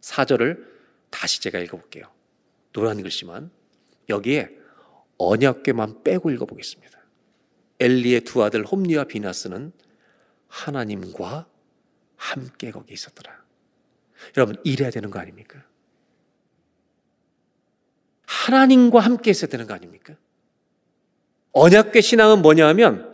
4절을 0.00 0.64
다시 1.10 1.40
제가 1.42 1.58
읽어볼게요. 1.58 2.04
노란 2.72 3.02
글씨만. 3.02 3.50
여기에 4.08 4.50
언약궤만 5.18 6.02
빼고 6.02 6.30
읽어보겠습니다. 6.30 6.98
엘리의 7.80 8.22
두 8.22 8.42
아들 8.42 8.64
홈리와 8.64 9.04
비나스는 9.04 9.72
하나님과 10.48 11.46
함께 12.16 12.70
거기 12.70 12.92
있었더라. 12.94 13.44
여러분, 14.36 14.56
이래야 14.64 14.90
되는 14.90 15.10
거 15.10 15.18
아닙니까? 15.18 15.64
하나님과 18.26 19.00
함께 19.00 19.30
있어야 19.30 19.48
되는 19.50 19.66
거 19.66 19.74
아닙니까? 19.74 20.14
언약궤 21.52 22.00
신앙은 22.00 22.42
뭐냐 22.42 22.66
하면 22.68 23.09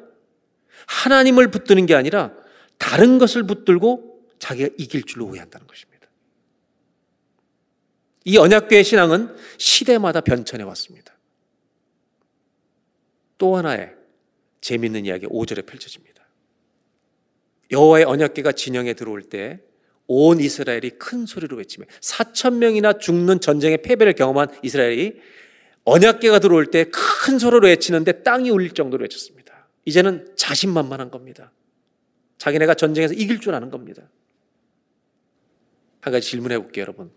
하나님을 0.86 1.50
붙드는 1.50 1.86
게 1.86 1.94
아니라 1.94 2.32
다른 2.78 3.18
것을 3.18 3.44
붙들고 3.44 4.20
자기가 4.38 4.70
이길 4.78 5.02
줄로 5.04 5.26
오해한다는 5.26 5.66
것입니다. 5.66 6.08
이 8.24 8.36
언약궤의 8.38 8.84
신앙은 8.84 9.36
시대마다 9.58 10.20
변천해 10.20 10.64
왔습니다. 10.64 11.16
또 13.38 13.56
하나의 13.56 13.94
재밌는 14.60 15.06
이야기 15.06 15.26
5절에 15.26 15.66
펼쳐집니다. 15.66 16.26
여호와의 17.70 18.04
언약궤가 18.04 18.52
진영에 18.52 18.94
들어올 18.94 19.22
때 19.22 19.60
온 20.08 20.40
이스라엘이 20.40 20.90
큰 20.98 21.26
소리로 21.26 21.56
외치며 21.56 21.86
4천 22.00 22.54
명이나 22.54 22.94
죽는 22.94 23.40
전쟁의 23.40 23.78
패배를 23.82 24.12
경험한 24.14 24.48
이스라엘이 24.62 25.20
언약궤가 25.84 26.38
들어올 26.38 26.66
때 26.66 26.84
큰 26.84 27.38
소리로 27.38 27.66
외치는데 27.66 28.22
땅이 28.22 28.50
울릴 28.50 28.70
정도로 28.72 29.02
외쳤습니다. 29.02 29.35
이제는 29.86 30.34
자신만만한 30.36 31.10
겁니다. 31.10 31.52
자기네가 32.38 32.74
전쟁에서 32.74 33.14
이길 33.14 33.40
줄 33.40 33.54
아는 33.54 33.70
겁니다. 33.70 34.02
한 36.00 36.12
가지 36.12 36.28
질문해 36.28 36.58
볼게요, 36.58 36.82
여러분. 36.82 37.10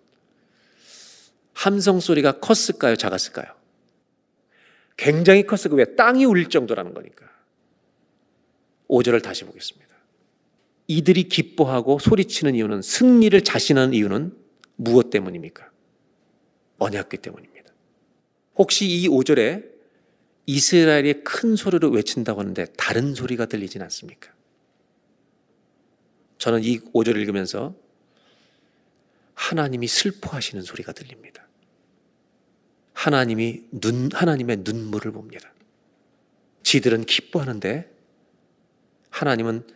함성 1.53 1.99
소리가 1.99 2.39
컸을까요, 2.39 2.95
작았을까요? 2.95 3.53
굉장히 4.95 5.43
컸을 5.43 5.75
왜 5.75 5.95
땅이 5.95 6.25
울릴 6.25 6.49
정도라는 6.49 6.93
거니까. 6.93 7.27
5절을 8.87 9.21
다시 9.21 9.45
보겠습니다. 9.45 9.95
이들이 10.87 11.23
기뻐하고 11.23 11.99
소리치는 11.99 12.55
이유는 12.55 12.81
승리를 12.81 13.43
자신하는 13.43 13.93
이유는 13.93 14.35
무엇 14.75 15.09
때문입니까? 15.09 15.69
언약궤 16.79 17.17
때문입니다. 17.17 17.71
혹시 18.55 18.87
이 18.87 19.07
5절에 19.07 19.78
이스라엘이 20.49 21.23
큰 21.23 21.55
소리로 21.55 21.91
외친다고 21.91 22.39
하는데 22.39 22.65
다른 22.75 23.13
소리가 23.13 23.45
들리진 23.45 23.83
않습니까? 23.83 24.33
저는 26.39 26.63
이 26.63 26.79
5절을 26.79 27.17
읽으면서 27.17 27.75
하나님이 29.35 29.87
슬퍼하시는 29.87 30.63
소리가 30.63 30.93
들립니다. 30.93 31.47
하나님이 32.93 33.65
눈, 33.73 34.09
하나님의 34.11 34.61
눈물을 34.63 35.11
봅니다. 35.11 35.53
지들은 36.63 37.05
기뻐하는데 37.05 37.87
하나님은 39.11 39.67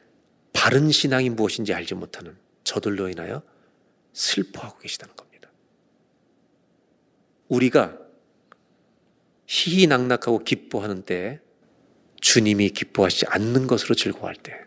바른 0.53 0.89
신앙이 0.89 1.29
무엇인지 1.29 1.75
알지 1.75 1.93
못하는 1.93 2.35
저들로 2.63 3.09
인하여 3.09 3.43
슬퍼하고 4.13 4.79
계시다는 4.79 5.15
겁니다. 5.15 5.51
우리가 7.47 8.02
희희낙낙하고 9.47 10.43
기뻐하는 10.43 11.03
때 11.03 11.39
주님이 12.21 12.69
기뻐하시지 12.69 13.25
않는 13.27 13.67
것으로 13.67 13.95
즐거워할 13.95 14.35
때 14.35 14.57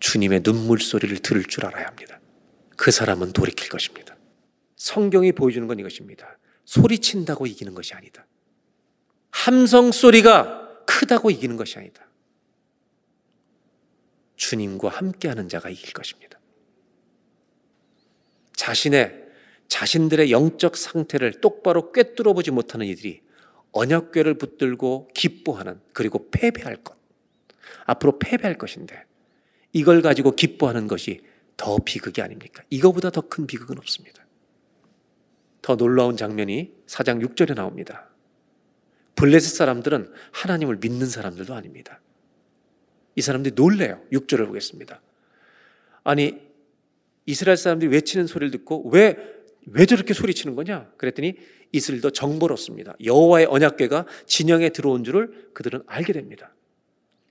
주님의 0.00 0.42
눈물 0.42 0.80
소리를 0.80 1.16
들을 1.18 1.44
줄 1.44 1.66
알아야 1.66 1.86
합니다. 1.86 2.20
그 2.76 2.90
사람은 2.90 3.32
돌이킬 3.32 3.68
것입니다. 3.68 4.16
성경이 4.76 5.32
보여주는 5.32 5.66
건 5.66 5.78
이것입니다. 5.78 6.38
소리친다고 6.64 7.46
이기는 7.46 7.74
것이 7.74 7.94
아니다. 7.94 8.26
함성 9.30 9.92
소리가 9.92 10.84
크다고 10.86 11.30
이기는 11.30 11.56
것이 11.56 11.78
아니다. 11.78 12.06
주님과 14.36 14.88
함께하는 14.88 15.48
자가 15.48 15.70
이길 15.70 15.92
것입니다. 15.92 16.38
자신의 18.54 19.24
자신들의 19.68 20.30
영적 20.30 20.76
상태를 20.76 21.40
똑바로 21.40 21.92
꿰뚫어 21.92 22.32
보지 22.32 22.50
못하는 22.50 22.86
이들이 22.86 23.23
언약궤를 23.74 24.34
붙들고 24.34 25.10
기뻐하는 25.14 25.80
그리고 25.92 26.28
패배할 26.30 26.76
것. 26.76 26.96
앞으로 27.86 28.18
패배할 28.18 28.56
것인데 28.56 29.04
이걸 29.72 30.00
가지고 30.00 30.32
기뻐하는 30.32 30.86
것이 30.88 31.20
더 31.56 31.78
비극이 31.84 32.22
아닙니까? 32.22 32.62
이거보다 32.70 33.10
더 33.10 33.20
큰 33.22 33.46
비극은 33.46 33.78
없습니다. 33.78 34.24
더 35.60 35.76
놀라운 35.76 36.16
장면이 36.16 36.72
4장 36.86 37.24
6절에 37.24 37.54
나옵니다. 37.54 38.08
블레셋 39.16 39.54
사람들은 39.54 40.12
하나님을 40.32 40.76
믿는 40.76 41.06
사람들도 41.06 41.54
아닙니다. 41.54 42.00
이 43.16 43.22
사람들이 43.22 43.54
놀래요. 43.54 44.00
6절을 44.12 44.46
보겠습니다. 44.46 45.00
아니 46.04 46.40
이스라엘 47.26 47.56
사람들이 47.56 47.90
외치는 47.90 48.26
소리를 48.26 48.50
듣고 48.50 48.88
왜, 48.90 49.16
왜 49.66 49.86
저렇게 49.86 50.14
소리치는 50.14 50.54
거냐? 50.54 50.90
그랬더니 50.96 51.34
이슬도 51.72 52.10
정보를 52.10 52.54
얻습니다. 52.54 52.94
여호와의 53.02 53.46
언약궤가 53.46 54.06
진영에 54.26 54.70
들어온 54.70 55.04
줄을 55.04 55.50
그들은 55.54 55.82
알게 55.86 56.12
됩니다. 56.12 56.54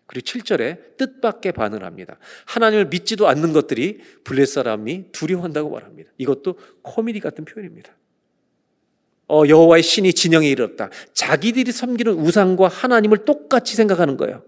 그리고 0.06 0.26
7절에 0.26 0.98
뜻밖의 0.98 1.54
반응을 1.54 1.84
합니다. 1.84 2.18
하나님을 2.46 2.88
믿지도 2.88 3.28
않는 3.28 3.54
것들이 3.54 4.00
블레 4.24 4.46
사람이 4.46 5.12
두려워한다고 5.12 5.70
말합니다. 5.70 6.12
이것도 6.18 6.60
코미디 6.82 7.20
같은 7.20 7.46
표현입니다. 7.46 7.96
어, 9.28 9.44
여호와의 9.48 9.82
신이 9.82 10.14
진영에 10.14 10.48
이르렀다. 10.50 10.90
자기들이 11.14 11.72
섬기는 11.72 12.14
우상과 12.14 12.68
하나님을 12.68 13.26
똑같이 13.26 13.76
생각하는 13.76 14.18
거예요. 14.18 14.44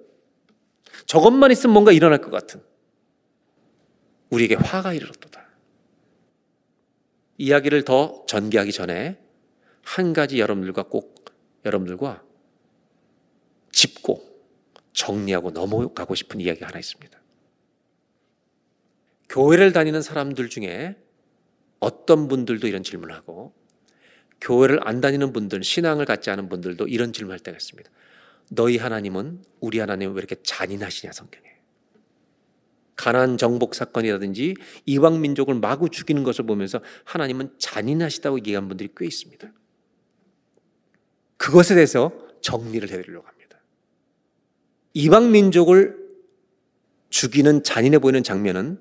저것만 1.05 1.51
있으면 1.51 1.73
뭔가 1.73 1.91
일어날 1.91 2.19
것 2.19 2.29
같은. 2.29 2.61
우리에게 4.29 4.55
화가 4.55 4.93
이르렀도다. 4.93 5.44
이야기를 7.37 7.83
더 7.83 8.25
전개하기 8.27 8.71
전에 8.71 9.17
한 9.83 10.13
가지 10.13 10.39
여러분들과 10.39 10.83
꼭 10.83 11.25
여러분들과 11.65 12.23
짚고 13.71 14.23
정리하고 14.93 15.51
넘어가고 15.51 16.15
싶은 16.15 16.39
이야기가 16.39 16.67
하나 16.67 16.79
있습니다. 16.79 17.21
교회를 19.29 19.73
다니는 19.73 20.01
사람들 20.01 20.49
중에 20.49 20.95
어떤 21.79 22.27
분들도 22.27 22.67
이런 22.67 22.83
질문을 22.83 23.13
하고 23.13 23.53
교회를 24.41 24.87
안 24.87 25.01
다니는 25.01 25.33
분들, 25.33 25.63
신앙을 25.63 26.05
갖지 26.05 26.29
않은 26.29 26.49
분들도 26.49 26.87
이런 26.87 27.13
질문을 27.13 27.33
할 27.33 27.39
때가 27.39 27.57
있습니다. 27.57 27.89
너희 28.51 28.77
하나님은 28.77 29.43
우리 29.59 29.79
하나님은 29.79 30.13
왜 30.13 30.19
이렇게 30.19 30.35
잔인하시냐 30.41 31.11
성경에. 31.11 31.54
가난 32.95 33.37
정복 33.37 33.75
사건이라든지 33.75 34.55
이방 34.85 35.21
민족을 35.21 35.55
마구 35.55 35.89
죽이는 35.89 36.23
것을 36.23 36.45
보면서 36.45 36.79
하나님은 37.03 37.55
잔인하시다고 37.57 38.37
얘기한 38.39 38.67
분들이 38.67 38.89
꽤 38.95 39.05
있습니다. 39.05 39.51
그것에 41.37 41.75
대해서 41.75 42.11
정리를 42.41 42.89
해드리려고 42.89 43.27
합니다. 43.27 43.59
이방 44.93 45.31
민족을 45.31 46.05
죽이는 47.09 47.63
잔인해 47.63 47.99
보이는 47.99 48.23
장면은 48.23 48.79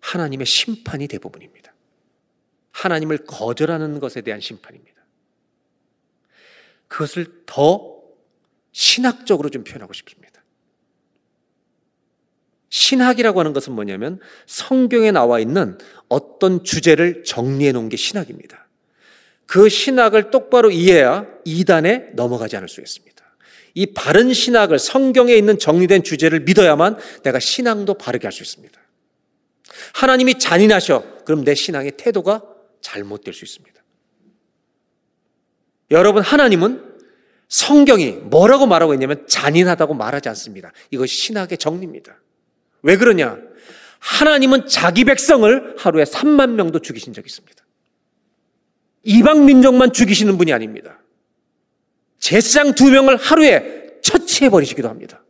하나님의 0.00 0.46
심판이 0.46 1.08
대부분입니다. 1.08 1.74
하나님을 2.72 3.18
거절하는 3.24 4.00
것에 4.00 4.20
대한 4.20 4.40
심판입니다. 4.40 5.00
그것을 6.88 7.42
더 7.46 8.00
신학적으로 8.72 9.48
좀 9.48 9.64
표현하고 9.64 9.92
싶습니다. 9.92 10.29
신학이라고 12.90 13.38
하는 13.38 13.52
것은 13.52 13.72
뭐냐면 13.72 14.18
성경에 14.46 15.12
나와 15.12 15.38
있는 15.38 15.78
어떤 16.08 16.64
주제를 16.64 17.22
정리해 17.24 17.72
놓은 17.72 17.88
게 17.88 17.96
신학입니다. 17.96 18.66
그 19.46 19.68
신학을 19.68 20.30
똑바로 20.30 20.70
이해해야 20.70 21.26
이단에 21.44 22.10
넘어가지 22.14 22.56
않을 22.56 22.68
수 22.68 22.80
있습니다. 22.80 23.10
이 23.74 23.86
바른 23.86 24.32
신학을 24.32 24.78
성경에 24.78 25.34
있는 25.34 25.58
정리된 25.58 26.02
주제를 26.02 26.40
믿어야만 26.40 26.98
내가 27.22 27.38
신앙도 27.38 27.94
바르게 27.94 28.26
할 28.26 28.32
수 28.32 28.42
있습니다. 28.42 28.80
하나님이 29.94 30.38
잔인하셔. 30.38 31.04
그럼 31.24 31.44
내 31.44 31.54
신앙의 31.54 31.92
태도가 31.96 32.42
잘못될 32.80 33.32
수 33.32 33.44
있습니다. 33.44 33.80
여러분, 35.92 36.22
하나님은 36.22 36.84
성경이 37.48 38.12
뭐라고 38.12 38.66
말하고 38.66 38.94
있냐면 38.94 39.26
잔인하다고 39.28 39.94
말하지 39.94 40.28
않습니다. 40.30 40.72
이것이 40.90 41.16
신학의 41.16 41.58
정리입니다. 41.58 42.16
왜 42.82 42.96
그러냐? 42.96 43.38
하나님은 43.98 44.66
자기 44.66 45.04
백성을 45.04 45.74
하루에 45.78 46.04
3만 46.04 46.50
명도 46.50 46.78
죽이신 46.80 47.12
적이 47.12 47.26
있습니다. 47.26 47.64
이방 49.02 49.46
민족만 49.46 49.92
죽이시는 49.92 50.38
분이 50.38 50.52
아닙니다. 50.52 50.98
제사장 52.18 52.74
두 52.74 52.90
명을 52.90 53.16
하루에 53.16 53.98
처치해 54.02 54.50
버리시기도 54.50 54.88
합니다. 54.88 55.22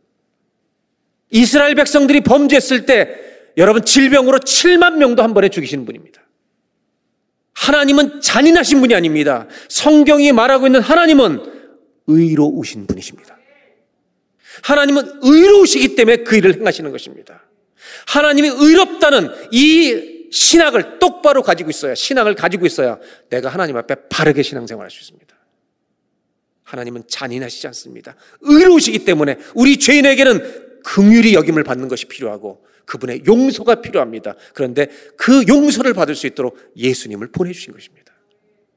이스라엘 1.29 1.75
백성들이 1.75 2.21
범죄했을 2.21 2.85
때 2.85 3.09
여러분 3.57 3.83
질병으로 3.83 4.39
7만 4.39 4.97
명도 4.97 5.23
한 5.23 5.33
번에 5.33 5.49
죽이시는 5.49 5.85
분입니다. 5.85 6.21
하나님은 7.53 8.21
잔인하신 8.21 8.79
분이 8.79 8.95
아닙니다. 8.95 9.47
성경이 9.69 10.31
말하고 10.31 10.67
있는 10.67 10.81
하나님은 10.81 11.43
의로우신 12.07 12.87
분이십니다. 12.87 13.37
하나님은 14.63 15.19
의로우시기 15.21 15.95
때문에 15.95 16.17
그 16.17 16.35
일을 16.35 16.55
행하시는 16.55 16.91
것입니다. 16.91 17.43
하나님이 18.07 18.49
의롭다는 18.49 19.29
이 19.51 20.29
신학을 20.31 20.99
똑바로 20.99 21.41
가지고 21.43 21.69
있어야, 21.69 21.93
신앙을 21.93 22.35
가지고 22.35 22.65
있어야 22.65 22.99
내가 23.29 23.49
하나님 23.49 23.77
앞에 23.77 23.95
바르게 24.09 24.43
신앙생활 24.43 24.85
할수 24.85 25.01
있습니다. 25.01 25.35
하나님은 26.63 27.03
잔인하시지 27.07 27.67
않습니다. 27.67 28.15
의로우시기 28.41 28.99
때문에 28.99 29.37
우리 29.55 29.77
죄인에게는 29.77 30.79
긍휼히 30.83 31.33
여김을 31.33 31.63
받는 31.63 31.89
것이 31.89 32.05
필요하고 32.05 32.65
그분의 32.85 33.23
용서가 33.27 33.81
필요합니다. 33.81 34.35
그런데 34.53 34.87
그 35.17 35.45
용서를 35.47 35.93
받을 35.93 36.15
수 36.15 36.27
있도록 36.27 36.57
예수님을 36.77 37.27
보내주신 37.31 37.73
것입니다. 37.73 38.00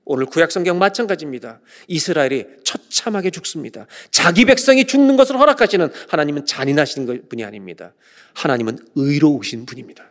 오늘 0.05 0.27
구약성경 0.27 0.79
마찬가지입니다. 0.79 1.61
이스라엘이 1.89 2.47
처참하게 2.63 3.31
죽습니다. 3.31 3.87
자기 4.11 4.45
백성이 4.45 4.87
죽는 4.87 5.17
것을 5.17 5.39
허락하시는 5.39 5.91
하나님은 6.09 6.45
잔인하신 6.45 7.29
분이 7.29 7.45
아닙니다. 7.45 7.95
하나님은 8.35 8.79
의로우신 8.95 9.65
분입니다. 9.65 10.11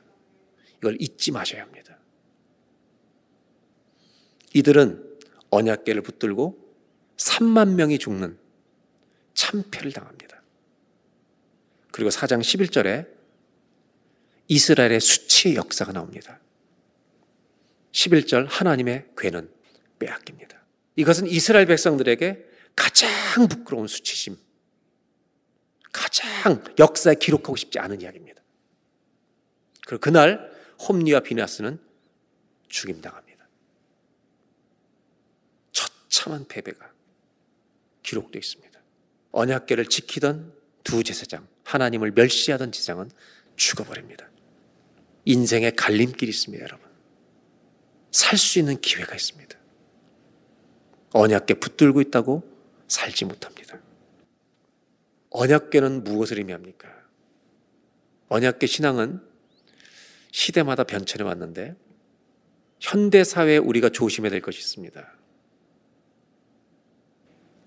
이걸 0.78 0.98
잊지 1.00 1.32
마셔야 1.32 1.62
합니다. 1.62 1.98
이들은 4.54 5.04
언약계를 5.52 6.02
붙들고 6.02 6.58
3만 7.18 7.76
명이 7.76 8.00
죽는 8.00 8.38
참패를 9.36 9.92
당합니다. 9.92 10.42
그리고 11.92 12.10
4장 12.10 12.42
11절에 12.42 13.08
이스라엘의 14.48 15.00
수치의 15.00 15.56
역사가 15.56 15.92
나옵니다. 15.92 16.40
11절 17.92 18.48
하나님의 18.50 19.06
괴는 19.16 19.50
빼앗깁니다. 20.04 20.62
이것은 20.96 21.28
이스라엘 21.28 21.66
백성들에게 21.66 22.46
가장 22.76 23.48
부끄러운 23.48 23.88
수치심, 23.88 24.38
가장 25.92 26.64
역사에 26.80 27.16
기록하고 27.16 27.56
싶지 27.56 27.80
않은 27.80 28.02
이야기입니다. 28.02 28.42
그리고 29.86 30.02
그날 30.02 30.52
홈리와 30.88 31.22
비나스는 31.22 31.80
죽임당합니다. 32.68 33.48
처참한 35.72 36.46
패배가 36.48 36.92
기록되어 38.02 38.40
있습니다. 38.40 38.80
언약계를 39.32 39.86
지키던 39.86 40.54
두 40.84 41.04
제사장, 41.04 41.48
하나님을 41.64 42.12
멸시하던 42.12 42.72
제사장은 42.72 43.10
죽어버립니다. 43.56 44.30
인생의 45.26 45.76
갈림길이 45.76 46.30
있습니다, 46.30 46.64
여러분. 46.64 46.88
살 48.12 48.38
수 48.38 48.60
있는 48.60 48.80
기회가 48.80 49.16
있습니다. 49.16 49.63
언약계 51.14 51.56
붙들고 51.56 52.02
있다고 52.02 52.44
살지 52.88 53.26
못합니다. 53.26 53.80
언약계는 55.30 56.04
무엇을 56.04 56.40
의미합니까? 56.40 56.90
언약계 58.30 58.68
신앙은 58.68 59.22
시대마다 60.32 60.84
변천해 60.84 61.24
왔는데 61.24 61.76
현대 62.80 63.24
사회에 63.24 63.58
우리가 63.58 63.90
조심해야 63.90 64.32
될 64.32 64.42
것이 64.42 64.60
있습니다. 64.60 65.14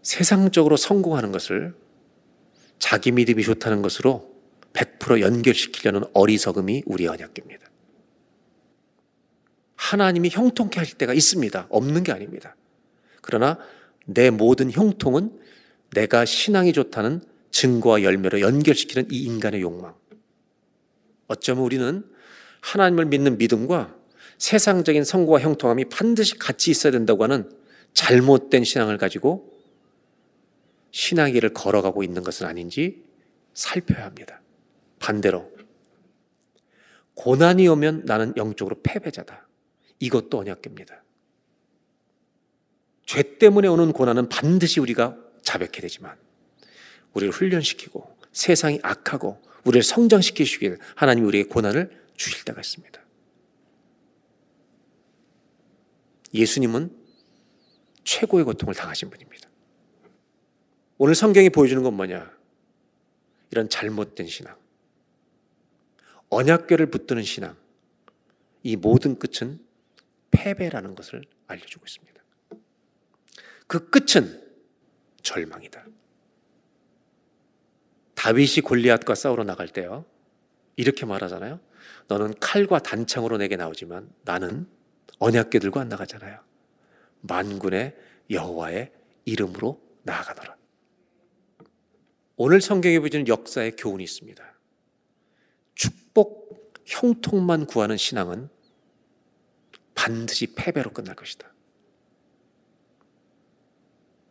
세상적으로 0.03 0.77
성공하는 0.77 1.33
것을 1.33 1.75
자기 2.79 3.11
믿음이 3.13 3.43
좋다는 3.43 3.83
것으로 3.83 4.37
100% 4.73 5.21
연결시키려는 5.21 6.05
어리석음이 6.13 6.83
우리 6.87 7.07
언약계입니다. 7.09 7.67
하나님이 9.77 10.31
형통케 10.31 10.79
하실 10.79 10.99
때가 10.99 11.15
있습니다. 11.15 11.67
없는 11.71 12.03
게 12.03 12.13
아닙니다. 12.13 12.57
그러나 13.27 13.59
내 14.07 14.31
모든 14.31 14.71
형통은 14.71 15.39
내가 15.91 16.25
신앙이 16.25 16.73
좋다는 16.73 17.21
증거와 17.51 18.03
열매로 18.03 18.41
연결시키는 18.41 19.09
이 19.11 19.25
인간의 19.25 19.61
욕망. 19.61 19.95
어쩌면 21.27 21.65
우리는 21.65 22.05
하나님을 22.61 23.07
믿는 23.07 23.39
믿음과 23.39 23.95
세상적인 24.39 25.05
성공과 25.05 25.41
형통함이 25.41 25.87
반드시 25.87 26.39
같이 26.39 26.71
있어야 26.71 26.93
된다고 26.93 27.25
하는 27.25 27.51
잘못된 27.95 28.65
신앙을 28.65 28.99
가지고 28.99 29.53
신앙의 30.91 31.33
길을 31.35 31.53
걸어가고 31.53 32.03
있는 32.03 32.23
것은 32.23 32.47
아닌지 32.47 33.03
살펴야 33.55 34.05
합니다. 34.05 34.41
반대로 34.99 35.51
고난이 37.15 37.67
오면 37.69 38.03
나는 38.05 38.35
영적으로 38.37 38.77
패배자다. 38.83 39.49
이것도 39.99 40.39
언약계입니다. 40.39 41.03
죄 43.07 43.39
때문에 43.39 43.69
오는 43.69 43.93
고난은 43.93 44.29
반드시 44.29 44.81
우리가 44.81 45.17
자백해야 45.43 45.81
되지만 45.83 46.17
우리를 47.15 47.33
훈련시키고 47.33 48.17
세상이 48.33 48.81
악하고 48.83 49.41
우리를 49.65 49.83
성장시키시기 49.83 50.67
위해 50.67 50.77
하나님이 50.97 51.27
우리에게 51.27 51.49
고난을 51.49 52.05
주실 52.17 52.45
때가 52.45 52.61
있습니다. 52.61 53.01
예수님은 56.35 56.95
최고의 58.05 58.45
고통을 58.45 58.75
당하신 58.75 59.09
분입니다. 59.09 59.49
오늘 60.99 61.15
성경이 61.15 61.51
보여주는 61.51 61.83
건 61.83 61.95
뭐냐? 61.95 62.31
이런 63.51 63.69
잘못된 63.69 64.27
신앙. 64.27 64.57
언약궤를 66.31 66.91
붙드는 66.91 67.23
신앙. 67.23 67.57
이 68.63 68.77
모든 68.77 69.19
끝은 69.19 69.61
패배라는 70.31 70.95
것을 70.95 71.25
알려주고 71.47 71.85
있습니다. 71.87 72.16
그 73.67 73.91
끝은 73.91 74.43
절망이다. 75.23 75.85
다윗이 78.15 78.63
골리앗과 78.65 79.15
싸우러 79.15 79.45
나갈 79.45 79.69
때요. 79.69 80.05
이렇게 80.77 81.07
말하잖아요. 81.07 81.61
너는 82.09 82.35
칼과 82.41 82.79
단창으로 82.79 83.39
내게 83.39 83.57
나오지만 83.57 84.11
나는 84.23 84.69
언약궤 85.19 85.59
들고 85.59 85.81
안 85.81 85.89
나가잖아요. 85.89 86.41
만군의 87.23 87.97
여호와의 88.31 88.93
이름으로 89.25 89.81
나아가노라. 90.03 90.57
오늘 92.37 92.61
성경에 92.61 92.99
보여주는 92.99 93.27
역사의 93.27 93.77
교훈이 93.77 94.05
있습니다. 94.05 94.45
축복, 95.75 96.75
형통만 96.85 97.67
구하는 97.67 97.97
신앙은 97.97 98.49
반드시 99.95 100.55
패배로 100.55 100.91
끝날 100.93 101.17
것이다. 101.17 101.51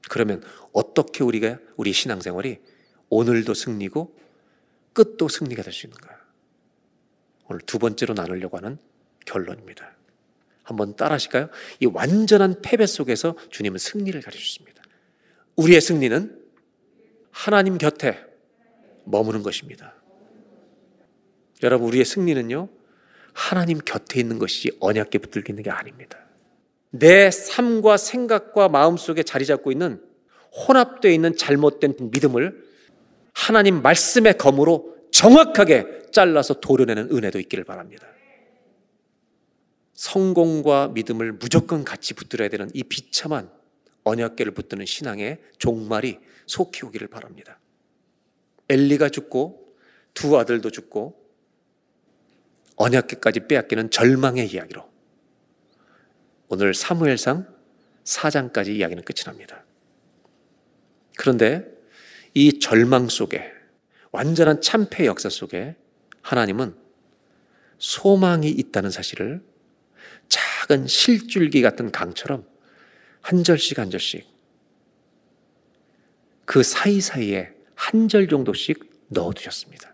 그러면 0.09 0.43
어떻게 0.73 1.23
우리가 1.23 1.59
우리 1.77 1.93
신앙생활이 1.93 2.59
오늘도 3.09 3.53
승리고 3.53 4.17
끝도 4.93 5.27
승리가 5.27 5.63
될 5.63 5.73
수 5.73 5.87
있는가? 5.87 6.15
오늘 7.47 7.61
두 7.61 7.79
번째로 7.79 8.13
나누려고 8.13 8.57
하는 8.57 8.77
결론입니다. 9.25 9.95
한번 10.63 10.95
따라 10.95 11.13
하실까요? 11.15 11.49
이 11.79 11.85
완전한 11.85 12.61
패배 12.61 12.87
속에서 12.87 13.35
주님은 13.51 13.77
승리를 13.77 14.19
가르치십니다. 14.21 14.81
우리의 15.55 15.79
승리는 15.79 16.41
하나님 17.29 17.77
곁에 17.77 18.23
머무는 19.03 19.43
것입니다. 19.43 19.93
여러분, 21.61 21.87
우리의 21.89 22.03
승리는요, 22.05 22.69
하나님 23.33 23.77
곁에 23.77 24.19
있는 24.19 24.39
것이 24.39 24.75
언약계 24.79 25.19
붙들고 25.19 25.51
있는 25.51 25.63
게 25.63 25.69
아닙니다. 25.69 26.24
내 26.99 27.31
삶과 27.31 27.97
생각과 27.97 28.69
마음 28.69 28.97
속에 28.97 29.23
자리 29.23 29.45
잡고 29.45 29.71
있는 29.71 30.01
혼합되어 30.67 31.11
있는 31.11 31.35
잘못된 31.35 31.95
믿음을 32.11 32.63
하나님 33.33 33.81
말씀의 33.81 34.37
검으로 34.37 34.95
정확하게 35.11 36.11
잘라서 36.11 36.59
도려내는 36.59 37.09
은혜도 37.11 37.39
있기를 37.39 37.63
바랍니다. 37.65 38.07
성공과 39.93 40.89
믿음을 40.89 41.33
무조건 41.33 41.83
같이 41.83 42.13
붙들어야 42.13 42.49
되는 42.49 42.69
이 42.73 42.83
비참한 42.83 43.49
언약계를 44.03 44.53
붙드는 44.53 44.85
신앙의 44.85 45.39
종말이 45.57 46.19
속히 46.47 46.85
오기를 46.85 47.07
바랍니다. 47.07 47.59
엘리가 48.69 49.09
죽고 49.09 49.75
두 50.13 50.37
아들도 50.37 50.69
죽고 50.69 51.21
언약계까지 52.75 53.47
빼앗기는 53.47 53.89
절망의 53.89 54.47
이야기로 54.47 54.94
오늘 56.47 56.73
사무엘상 56.73 57.47
4장까지 58.03 58.69
이야기는 58.69 59.03
끝이 59.03 59.23
납니다. 59.25 59.63
그런데 61.17 61.65
이 62.33 62.59
절망 62.59 63.09
속에 63.09 63.51
완전한 64.11 64.61
참패 64.61 65.05
역사 65.05 65.29
속에 65.29 65.75
하나님은 66.21 66.75
소망이 67.77 68.49
있다는 68.49 68.91
사실을 68.91 69.43
작은 70.29 70.87
실줄기 70.87 71.61
같은 71.61 71.91
강처럼 71.91 72.47
한 73.21 73.43
절씩 73.43 73.79
한 73.79 73.89
절씩 73.89 74.25
그 76.45 76.63
사이사이에 76.63 77.51
한 77.75 78.07
절 78.07 78.27
정도씩 78.27 79.07
넣어두셨습니다. 79.09 79.93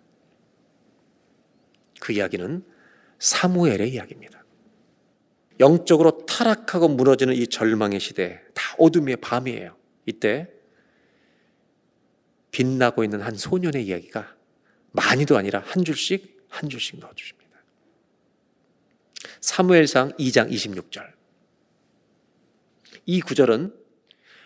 그 2.00 2.14
이야기는 2.14 2.64
사무엘의 3.20 3.92
이야기입니다. 3.94 4.41
영적으로 5.62 6.26
타락하고 6.26 6.90
무너지는 6.90 7.36
이 7.36 7.48
절망의 7.48 8.00
시대, 8.00 8.42
다 8.54 8.76
어둠의 8.80 9.18
밤이에요. 9.18 9.78
이때 10.08 10.50
빛나고 12.50 13.04
있는 13.04 13.22
한 13.22 13.36
소년의 13.36 13.86
이야기가 13.86 14.36
많이도 14.92 15.38
아니라 15.38 15.60
한 15.60 15.86
줄씩 15.86 16.48
한 16.50 16.68
줄씩 16.68 17.00
넣어주십니다. 17.00 17.42
사무엘상 19.40 20.14
2장 20.14 20.52
26절. 20.52 21.14
이 23.06 23.22
구절은 23.22 23.74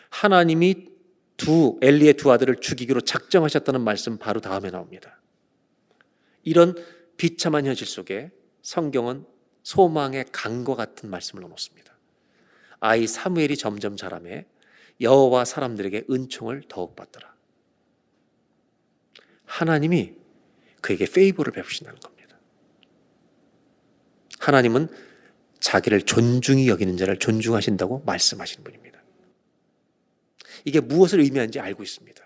하나님이 0.09 0.89
두 1.37 1.79
엘리의 1.81 2.15
두 2.15 2.31
아들을 2.31 2.57
죽이기로 2.57 3.01
작정하셨다는 3.01 3.81
말씀 3.81 4.17
바로 4.17 4.41
다음에 4.41 4.69
나옵니다. 4.69 5.21
이런 6.43 6.75
비참한 7.17 7.65
현실 7.65 7.87
속에 7.87 8.31
성경은 8.61 9.25
소망의 9.65 10.25
강과 10.31 10.75
같은 10.75 11.09
말씀을 11.09 11.41
넣어놓습니다. 11.41 11.91
아이 12.79 13.07
사무엘이 13.07 13.57
점점 13.57 13.97
자라매 13.97 14.45
여호와 15.01 15.43
사람들에게 15.43 16.05
은총을 16.09 16.63
더욱 16.69 16.95
받더라. 16.95 17.33
하나님이 19.45 20.13
그에게 20.81 21.05
페이버를 21.05 21.51
베푸신다는 21.51 21.99
겁니다. 21.99 22.37
하나님은 24.39 24.87
자기를 25.59 26.03
존중히 26.03 26.67
여기는 26.67 26.95
자를 26.97 27.17
존중하신다고 27.17 28.03
말씀하시는 28.05 28.63
분입니다. 28.63 29.01
이게 30.63 30.79
무엇을 30.79 31.21
의미하는지 31.21 31.59
알고 31.59 31.81
있습니다. 31.81 32.23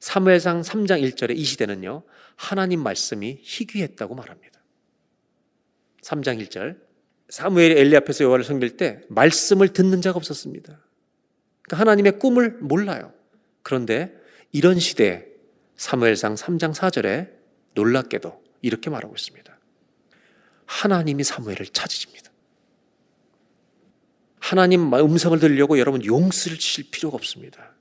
사무엘상 0.00 0.60
3장 0.60 1.02
1절에 1.02 1.34
이 1.34 1.44
시대는요. 1.44 2.02
하나님 2.36 2.82
말씀이 2.82 3.40
희귀했다고 3.42 4.14
말합니다. 4.14 4.55
3장 6.06 6.40
1절 6.46 6.78
사무엘이 7.28 7.78
엘리 7.78 7.96
앞에서 7.96 8.24
여호와를 8.24 8.44
섬길 8.44 8.76
때 8.76 9.00
말씀을 9.08 9.68
듣는 9.70 10.00
자가 10.00 10.16
없었습니다. 10.16 10.78
그러니까 11.62 11.80
하나님의 11.80 12.18
꿈을 12.20 12.58
몰라요. 12.60 13.12
그런데 13.62 14.14
이런 14.52 14.78
시대에 14.78 15.26
사무엘상 15.76 16.36
3장 16.36 16.72
4절에 16.72 17.30
놀랍게도 17.74 18.42
이렇게 18.62 18.88
말하고 18.90 19.14
있습니다. 19.16 19.58
하나님이 20.66 21.24
사무엘을 21.24 21.66
찾으십니다. 21.66 22.30
하나님 24.38 24.94
음성을 24.94 25.36
들으려고 25.40 25.78
여러분 25.80 26.04
용수를 26.04 26.58
칠 26.58 26.84
필요가 26.90 27.16
없습니다. 27.16 27.74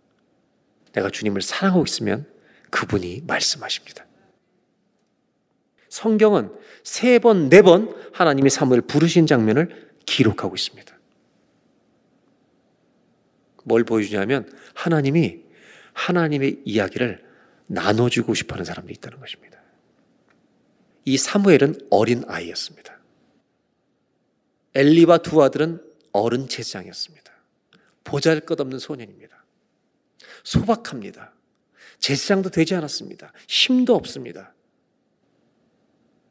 내가 0.93 1.11
주님을 1.11 1.43
사랑하고 1.43 1.83
있으면 1.83 2.27
그분이 2.71 3.23
말씀하십니다. 3.27 4.05
성경은 5.95 6.51
세 6.83 7.19
번, 7.19 7.47
네 7.47 7.61
번 7.61 7.95
하나님이 8.11 8.49
사무엘 8.49 8.81
부르신 8.81 9.27
장면을 9.27 9.93
기록하고 10.05 10.53
있습니다. 10.53 10.93
뭘 13.63 13.85
보여주냐면 13.85 14.51
하나님이 14.73 15.39
하나님의 15.93 16.63
이야기를 16.65 17.23
나눠주고 17.67 18.33
싶어 18.33 18.55
하는 18.55 18.65
사람들이 18.65 18.95
있다는 18.97 19.21
것입니다. 19.21 19.57
이 21.05 21.17
사무엘은 21.17 21.87
어린 21.89 22.25
아이였습니다. 22.27 22.99
엘리와 24.73 25.19
두 25.19 25.41
아들은 25.41 25.81
어른 26.11 26.49
제사장이었습니다. 26.49 27.31
보잘 28.03 28.41
것 28.41 28.59
없는 28.59 28.79
소년입니다. 28.79 29.45
소박합니다. 30.43 31.31
제사장도 31.99 32.49
되지 32.49 32.75
않았습니다. 32.75 33.31
힘도 33.47 33.95
없습니다. 33.95 34.54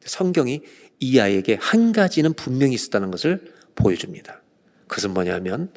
성경이 0.04 0.62
이 1.00 1.18
아이에게 1.18 1.58
한 1.60 1.92
가지는 1.92 2.32
분명히 2.32 2.74
있었다는 2.74 3.10
것을 3.10 3.52
보여줍니다. 3.74 4.40
그것은 4.86 5.12
뭐냐면 5.12 5.72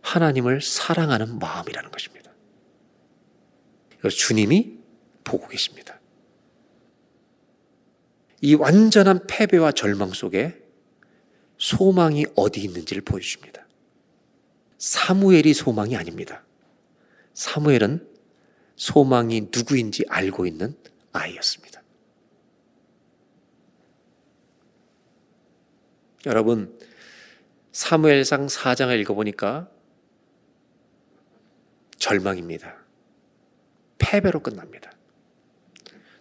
하나님을 0.00 0.60
사랑하는 0.60 1.38
마음이라는 1.38 1.90
것입니다. 1.90 2.32
그래서 3.98 4.16
주님이 4.16 4.78
보고 5.24 5.46
계십니다. 5.48 6.00
이 8.40 8.54
완전한 8.54 9.26
패배와 9.26 9.72
절망 9.72 10.12
속에 10.12 10.62
소망이 11.58 12.24
어디 12.36 12.62
있는지를 12.62 13.02
보여줍니다. 13.02 13.66
사무엘이 14.78 15.54
소망이 15.54 15.96
아닙니다. 15.96 16.44
사무엘은 17.34 18.08
소망이 18.76 19.48
누구인지 19.52 20.04
알고 20.08 20.46
있는 20.46 20.76
아이였습니다. 21.12 21.82
여러분, 26.26 26.78
사무엘상 27.72 28.46
4장을 28.46 28.98
읽어보니까 29.00 29.70
절망입니다. 31.98 32.76
패배로 33.98 34.40
끝납니다. 34.40 34.92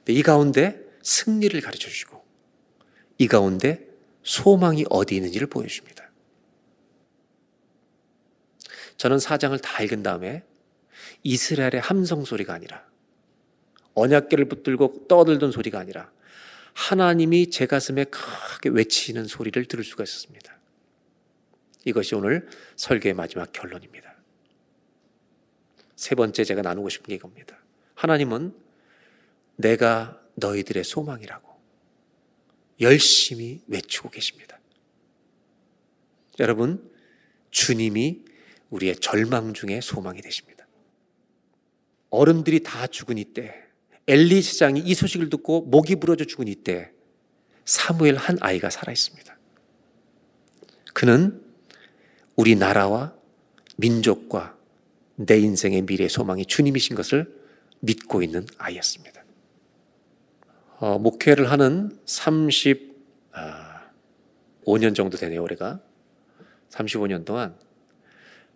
이 0.08 0.22
가운데 0.22 0.84
승리를 1.02 1.60
가르쳐 1.62 1.90
주시고, 1.90 2.24
이 3.18 3.28
가운데 3.28 3.88
소망이 4.24 4.86
어디 4.90 5.16
있는지를 5.16 5.48
보여줍니다. 5.48 6.12
저는 8.98 9.20
사장을 9.20 9.58
다 9.60 9.84
읽은 9.84 10.04
다음에 10.04 10.44
이스라엘의 11.24 11.80
함성 11.82 12.26
소리가 12.26 12.54
아니라 12.54 12.86
언약계를 13.94 14.46
붙들고 14.46 15.08
떠들던 15.08 15.52
소리가 15.52 15.80
아니라 15.80 16.12
하나님이 16.78 17.50
제 17.50 17.66
가슴에 17.66 18.04
크게 18.04 18.70
외치는 18.70 19.26
소리를 19.26 19.66
들을 19.66 19.84
수가 19.84 20.04
있었습니다. 20.04 20.56
이것이 21.86 22.14
오늘 22.14 22.48
설교의 22.76 23.16
마지막 23.16 23.52
결론입니다. 23.52 24.16
세 25.96 26.14
번째 26.14 26.44
제가 26.44 26.62
나누고 26.62 26.90
싶은 26.90 27.08
게 27.08 27.16
이겁니다. 27.16 27.58
하나님은 27.96 28.56
내가 29.56 30.22
너희들의 30.36 30.84
소망이라고 30.84 31.60
열심히 32.82 33.64
외치고 33.66 34.12
계십니다. 34.12 34.60
여러분, 36.40 36.92
주님이 37.50 38.24
우리의 38.70 38.98
절망 38.98 39.56
중에 39.56 39.82
소망이 39.82 40.22
되십니다. 40.22 40.68
어른들이 42.12 42.62
다 42.62 42.86
죽은 42.86 43.18
이때, 43.18 43.67
엘리 44.08 44.42
시장이 44.42 44.80
이 44.80 44.94
소식을 44.94 45.30
듣고 45.30 45.64
목이 45.64 45.98
부러져 45.98 46.24
죽은 46.26 46.48
이때, 46.48 46.92
사무엘 47.66 48.16
한 48.16 48.38
아이가 48.40 48.70
살아 48.70 48.94
있습니다. 48.94 49.38
그는 50.94 51.42
우리 52.36 52.56
나라와 52.56 53.14
민족과 53.76 54.56
내 55.16 55.38
인생의 55.40 55.82
미래 55.84 56.08
소망이 56.08 56.46
주님이신 56.46 56.96
것을 56.96 57.36
믿고 57.82 58.24
있는 58.24 58.48
아이였습니다. 58.58 59.24
어, 60.80 60.98
목회를 61.00 61.52
하는 61.52 62.00
35년 62.06 62.86
정도 64.96 65.18
되네요, 65.18 65.44
올해가. 65.44 65.82
35년 66.70 67.26
동안 67.26 67.56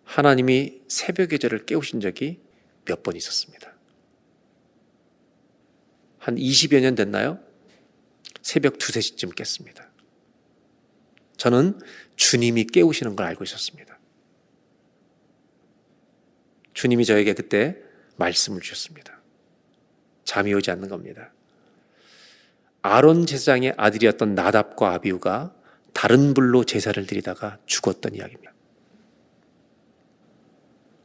하나님이 0.04 0.82
새벽의 0.88 1.38
저를 1.38 1.66
깨우신 1.66 2.00
적이 2.00 2.40
몇 2.84 3.02
번 3.02 3.16
있었습니다. 3.16 3.71
한 6.22 6.36
20여 6.36 6.80
년 6.80 6.94
됐나요? 6.94 7.40
새벽 8.42 8.78
두세 8.78 9.00
시쯤 9.00 9.30
깼습니다. 9.30 9.90
저는 11.36 11.80
주님이 12.14 12.66
깨우시는 12.66 13.16
걸 13.16 13.26
알고 13.26 13.42
있었습니다. 13.42 13.98
주님이 16.74 17.04
저에게 17.06 17.34
그때 17.34 17.76
말씀을 18.18 18.60
주셨습니다. 18.60 19.20
잠이 20.22 20.54
오지 20.54 20.70
않는 20.70 20.88
겁니다. 20.88 21.32
아론 22.82 23.26
제사장의 23.26 23.74
아들이었던 23.76 24.36
나답과 24.36 24.92
아비우가 24.94 25.52
다른 25.92 26.34
불로 26.34 26.62
제사를 26.62 27.04
드리다가 27.04 27.58
죽었던 27.66 28.14
이야기입니다. 28.14 28.52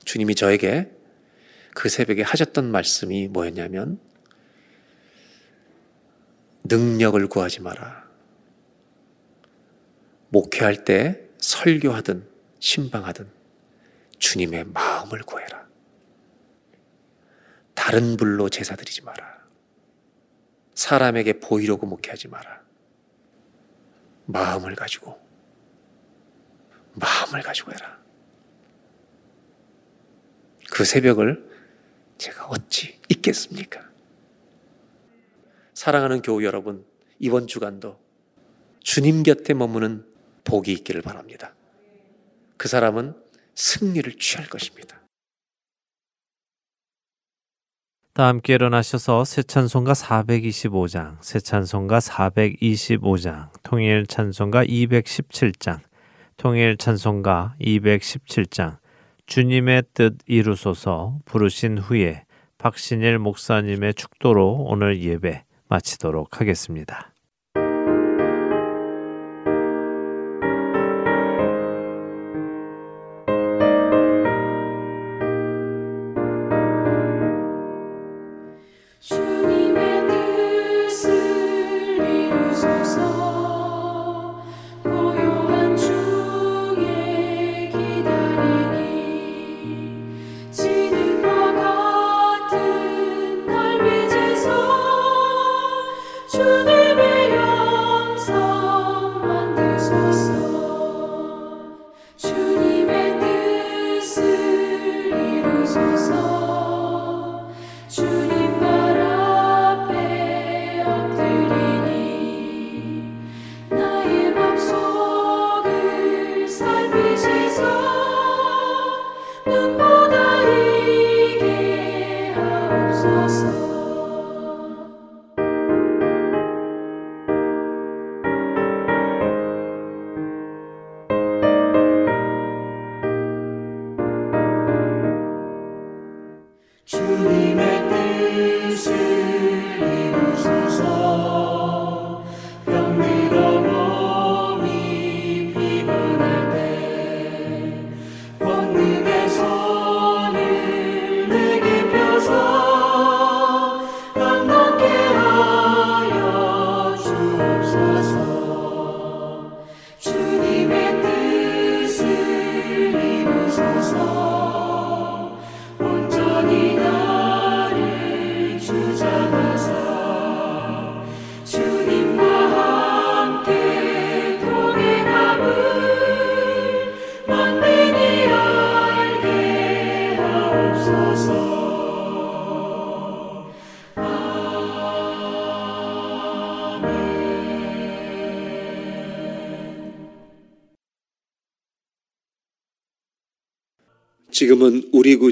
주님이 0.05 0.36
저에게 0.36 0.91
그 1.74 1.89
새벽에 1.89 2.22
하셨던 2.22 2.70
말씀이 2.70 3.28
뭐였냐면 3.30 3.99
능력을 6.68 7.28
구하지 7.28 7.61
마라. 7.61 8.07
목회할 10.30 10.84
때 10.84 11.28
설교하든 11.39 12.28
신방하든 12.59 13.30
주님의 14.20 14.65
마음을 14.65 15.22
구해라. 15.24 15.68
다른 17.74 18.18
불로 18.18 18.49
제사 18.49 18.76
드리지 18.76 19.03
마라. 19.03 19.38
사람에게 20.74 21.39
보이려고 21.39 21.86
목회하지 21.88 22.28
마라. 22.28 22.61
마음을 24.26 24.76
가지고 24.76 25.20
마음을 26.93 27.41
가지고 27.41 27.72
해라. 27.72 27.97
그 30.70 30.84
새벽을 30.84 31.49
제가 32.18 32.47
어찌 32.47 32.99
잊겠습니까? 33.09 33.86
사랑하는 35.78 36.23
교우 36.23 36.43
여러분, 36.43 36.84
이번 37.19 37.45
주간도 37.45 37.99
주님 38.80 39.21
곁에 39.21 39.53
머무는 39.53 40.03
복이 40.43 40.71
있기를 40.71 41.03
바랍니다. 41.03 41.53
그 42.57 42.67
사람은 42.67 43.13
승리를 43.53 44.11
취할 44.13 44.49
것입니다. 44.49 44.99
다 48.15 48.25
함께 48.25 48.55
일어나셔서 48.55 49.23
새 49.23 49.43
찬송가 49.43 49.93
425장, 49.93 51.21
새 51.21 51.39
찬송가 51.39 51.99
425장, 51.99 53.51
통일 53.61 54.07
찬송가 54.07 54.65
217장, 54.65 55.82
통일 56.38 56.78
찬송가 56.78 57.55
217장, 57.61 58.80
주님의 59.28 59.84
뜻 59.93 60.17
이루소서 60.25 61.19
부르신 61.25 61.78
후에 61.78 62.25
박신일 62.57 63.19
목사님의 63.19 63.93
축도로 63.93 64.65
오늘 64.69 64.99
예배 65.03 65.45
마치도록 65.68 66.39
하겠습니다. 66.41 67.16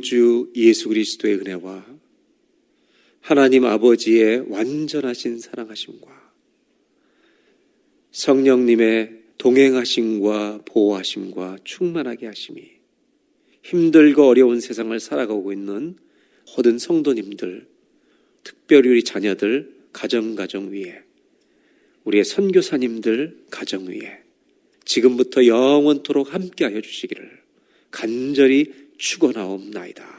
구주 0.06 0.52
예수 0.56 0.90
그리스도의 0.90 1.36
은혜와 1.36 1.84
하나님 3.22 3.66
아버지의 3.66 4.46
완전하신 4.50 5.40
사랑하심과 5.40 6.32
성령님의 8.12 9.24
동행하심과 9.40 10.62
보호하심과 10.66 11.58
충만하게 11.64 12.28
하심이 12.28 12.70
힘들고 13.64 14.28
어려운 14.28 14.60
세상을 14.60 14.98
살아가고 15.00 15.52
있는 15.52 15.96
모든 16.56 16.78
성도님들, 16.78 17.68
특별히 18.44 18.90
우리 18.90 19.04
자녀들 19.04 19.74
가정 19.92 20.36
가정 20.36 20.72
위에 20.72 21.02
우리의 22.04 22.26
선교사님들 22.26 23.46
가정 23.50 23.88
위에 23.88 24.20
지금부터 24.86 25.48
영원토록 25.48 26.32
함께하여 26.32 26.82
주시기를 26.82 27.44
간절히 27.90 28.85
축원하옵나이다. 28.98 30.15